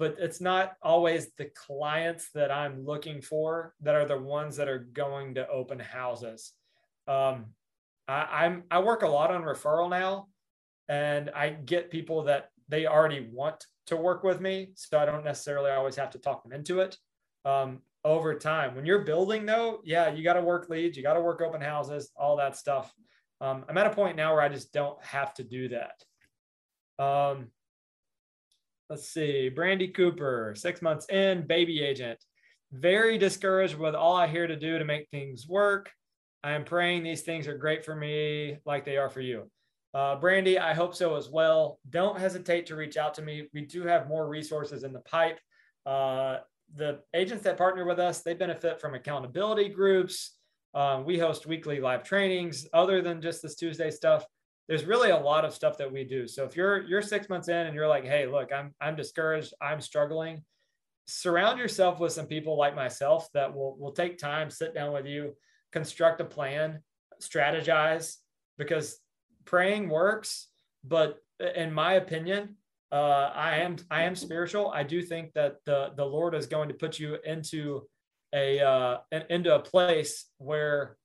[0.01, 4.67] but it's not always the clients that I'm looking for that are the ones that
[4.67, 6.55] are going to open houses.
[7.07, 7.49] Um,
[8.09, 10.29] I, I'm I work a lot on referral now,
[10.89, 15.23] and I get people that they already want to work with me, so I don't
[15.23, 16.97] necessarily always have to talk them into it.
[17.45, 21.15] Um, over time, when you're building though, yeah, you got to work leads, you got
[21.15, 22.91] to work open houses, all that stuff.
[23.43, 27.05] Um, I'm at a point now where I just don't have to do that.
[27.05, 27.49] Um,
[28.91, 32.19] let's see, Brandy Cooper, six months in, baby agent.
[32.73, 35.91] Very discouraged with all I hear to do to make things work.
[36.43, 39.49] I am praying these things are great for me, like they are for you.
[39.95, 41.79] Uh, Brandy, I hope so as well.
[41.89, 43.49] Don't hesitate to reach out to me.
[43.55, 45.39] We do have more resources in the pipe.
[45.87, 46.39] Uh,
[46.75, 50.37] the agents that partner with us, they benefit from accountability groups.
[50.75, 54.25] Um, we host weekly live trainings other than just this Tuesday stuff.
[54.71, 56.29] There's really a lot of stuff that we do.
[56.29, 59.53] So if you're you're six months in and you're like, hey, look, I'm I'm discouraged,
[59.61, 60.45] I'm struggling,
[61.09, 65.07] surround yourself with some people like myself that will will take time, sit down with
[65.07, 65.35] you,
[65.73, 66.85] construct a plan,
[67.21, 68.19] strategize,
[68.59, 69.01] because
[69.45, 70.47] praying works.
[70.85, 71.19] But
[71.57, 72.57] in my opinion,
[72.93, 74.71] uh, I am I am spiritual.
[74.73, 77.89] I do think that the the Lord is going to put you into
[78.33, 78.99] a uh,
[79.29, 80.97] into a place where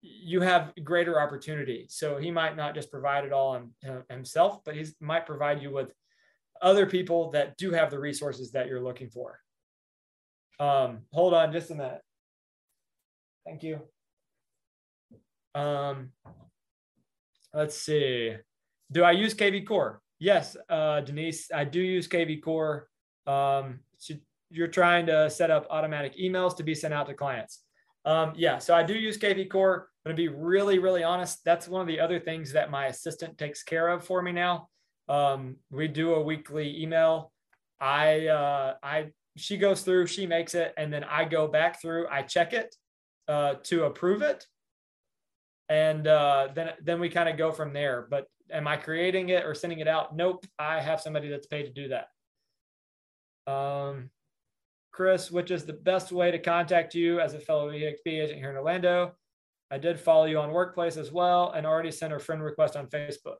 [0.00, 1.86] you have greater opportunity.
[1.88, 5.72] So He might not just provide it all on Himself, but He might provide you
[5.72, 5.92] with
[6.60, 9.40] other people that do have the resources that you're looking for.
[10.60, 12.00] Um, hold on just a minute.
[13.46, 13.80] Thank you.
[15.54, 16.10] Um,
[17.54, 18.36] let's see.
[18.90, 20.00] Do I use KV Core?
[20.18, 22.88] Yes, uh, Denise, I do use KV Core.
[23.26, 24.14] Um, so
[24.50, 27.62] you're trying to set up automatic emails to be sent out to clients.
[28.04, 29.88] Um, yeah, so I do use KV Core.
[30.04, 31.44] Going to be really, really honest.
[31.44, 34.68] That's one of the other things that my assistant takes care of for me now.
[35.08, 37.32] Um, we do a weekly email.
[37.80, 42.08] I, uh, I, she goes through, she makes it, and then I go back through,
[42.10, 42.74] I check it
[43.28, 44.46] uh, to approve it,
[45.68, 48.06] and uh, then then we kind of go from there.
[48.10, 50.16] But am I creating it or sending it out?
[50.16, 50.46] Nope.
[50.58, 52.08] I have somebody that's paid to do that.
[53.52, 54.10] Um,
[54.98, 58.50] Chris, which is the best way to contact you as a fellow EXP agent here
[58.50, 59.12] in Orlando?
[59.70, 62.88] I did follow you on Workplace as well and already sent a friend request on
[62.88, 63.36] Facebook.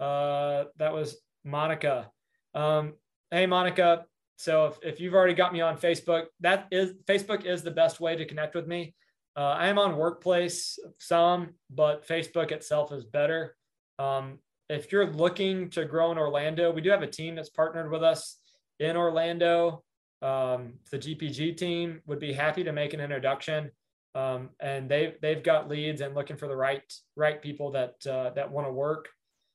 [0.00, 2.10] Uh, that was Monica.
[2.54, 2.94] Um,
[3.30, 4.06] hey, Monica.
[4.34, 8.00] So if, if you've already got me on Facebook, that is Facebook is the best
[8.00, 8.96] way to connect with me.
[9.36, 13.54] Uh, I am on Workplace some, but Facebook itself is better.
[14.00, 17.92] Um, if you're looking to grow in Orlando, we do have a team that's partnered
[17.92, 18.40] with us
[18.80, 19.84] in Orlando.
[20.22, 23.70] Um, the GPG team would be happy to make an introduction.
[24.14, 26.82] Um, and they've they've got leads and looking for the right
[27.16, 29.08] right people that uh, that want to work.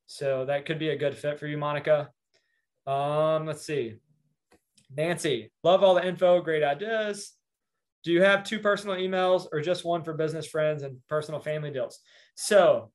[0.05, 2.09] So that could be a good fit for you, Monica.
[2.85, 3.95] Um, let's see.
[4.95, 7.33] Nancy, love all the info, great ideas.
[8.03, 11.71] Do you have two personal emails or just one for business friends and personal family
[11.71, 11.99] deals?
[12.35, 12.91] So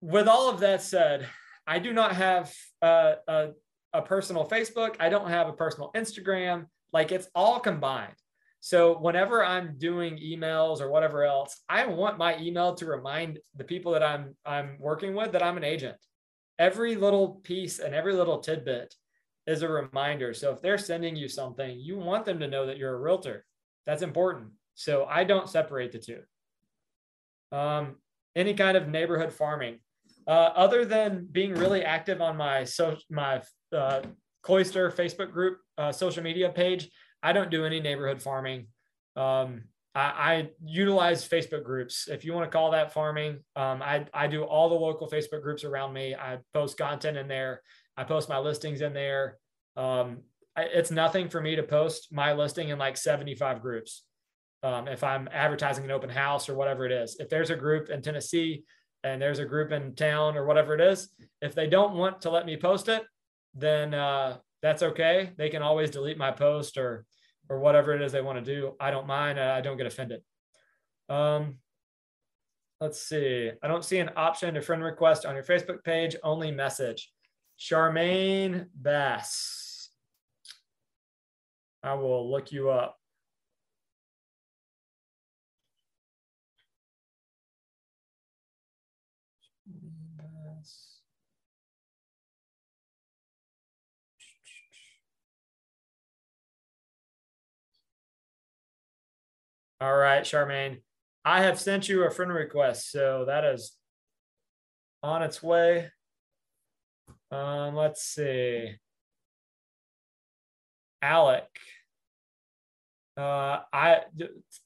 [0.00, 1.26] with all of that said,
[1.66, 2.52] I do not have
[2.82, 3.48] a, a,
[3.92, 4.96] a personal Facebook.
[5.00, 6.66] I don't have a personal Instagram.
[6.92, 8.14] Like it's all combined.
[8.60, 13.64] So whenever I'm doing emails or whatever else, I want my email to remind the
[13.64, 15.96] people that I'm I'm working with that I'm an agent.
[16.58, 18.94] Every little piece and every little tidbit
[19.46, 20.34] is a reminder.
[20.34, 23.46] So if they're sending you something, you want them to know that you're a realtor.
[23.86, 24.50] That's important.
[24.74, 26.20] So I don't separate the two.
[27.56, 27.96] Um,
[28.36, 29.78] any kind of neighborhood farming.
[30.26, 33.40] Uh, other than being really active on my so my
[33.76, 34.00] uh,
[34.42, 36.90] Cloister Facebook group uh, social media page,
[37.22, 38.66] I don't do any neighborhood farming.
[39.16, 39.64] Um,
[39.94, 42.06] I, I, utilize Facebook groups.
[42.08, 45.42] If you want to call that farming, um, I, I do all the local Facebook
[45.42, 46.14] groups around me.
[46.14, 47.60] I post content in there.
[47.96, 49.38] I post my listings in there.
[49.76, 50.18] Um,
[50.56, 54.04] I, it's nothing for me to post my listing in like 75 groups.
[54.62, 57.88] Um, if I'm advertising an open house or whatever it is, if there's a group
[57.88, 58.64] in Tennessee
[59.04, 61.08] and there's a group in town or whatever it is,
[61.40, 63.02] if they don't want to let me post it,
[63.54, 65.32] then uh, that's okay.
[65.36, 67.04] They can always delete my post or
[67.48, 68.74] or whatever it is they want to do.
[68.78, 69.40] I don't mind.
[69.40, 70.22] I don't get offended.
[71.08, 71.56] Um,
[72.80, 73.50] let's see.
[73.60, 77.10] I don't see an option to friend request on your Facebook page, only message.
[77.58, 79.90] Charmaine Bass.
[81.82, 82.99] I will look you up.
[99.80, 100.82] All right, Charmaine.
[101.24, 103.76] I have sent you a friend request, so that is
[105.02, 105.90] on its way.
[107.30, 108.74] Um, let's see.
[111.02, 111.46] Alec.
[113.16, 114.00] Uh, I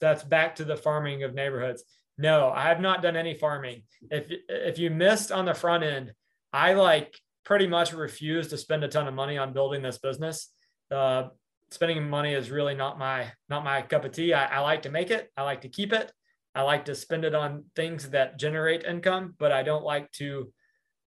[0.01, 1.85] that's back to the farming of neighborhoods.
[2.19, 3.83] No, I have not done any farming.
[4.11, 6.13] If if you missed on the front end,
[6.53, 10.51] I like pretty much refuse to spend a ton of money on building this business.
[10.91, 11.29] Uh,
[11.75, 14.33] spending money is really not my not my cup of tea.
[14.33, 15.31] I, I like to make it.
[15.37, 16.11] I like to keep it.
[16.55, 20.53] I like to spend it on things that generate income, but I don't like to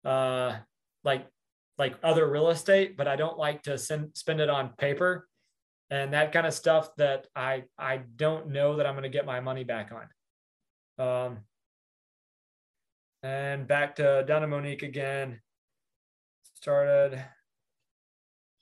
[0.05, 0.57] uh,
[1.03, 1.26] like
[1.78, 2.97] like other real estate.
[2.97, 5.28] But I don't like to send, spend it on paper
[5.89, 9.26] and that kind of stuff that I I don't know that I'm going to get
[9.26, 11.05] my money back on.
[11.05, 11.38] Um,
[13.24, 15.41] and back to Donna Monique again.
[16.55, 17.24] Started.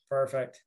[0.09, 0.64] Perfect.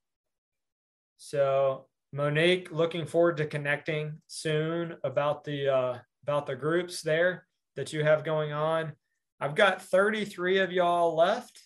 [1.19, 7.45] So Monique, looking forward to connecting soon about the uh, about the groups there
[7.75, 8.93] that you have going on.
[9.39, 11.61] I've got 33 of y'all left.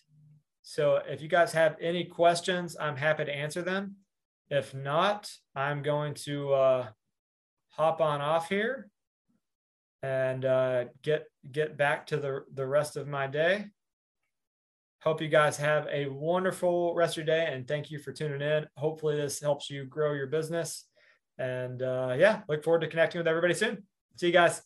[0.62, 3.96] So if you guys have any questions, I'm happy to answer them.
[4.50, 6.86] If not, I'm going to uh,
[7.68, 8.88] hop on off here
[10.02, 13.66] and uh, get get back to the the rest of my day.
[15.04, 18.40] Hope you guys have a wonderful rest of your day and thank you for tuning
[18.40, 18.66] in.
[18.78, 20.86] Hopefully, this helps you grow your business.
[21.36, 23.82] And uh, yeah, look forward to connecting with everybody soon.
[24.16, 24.62] See you guys.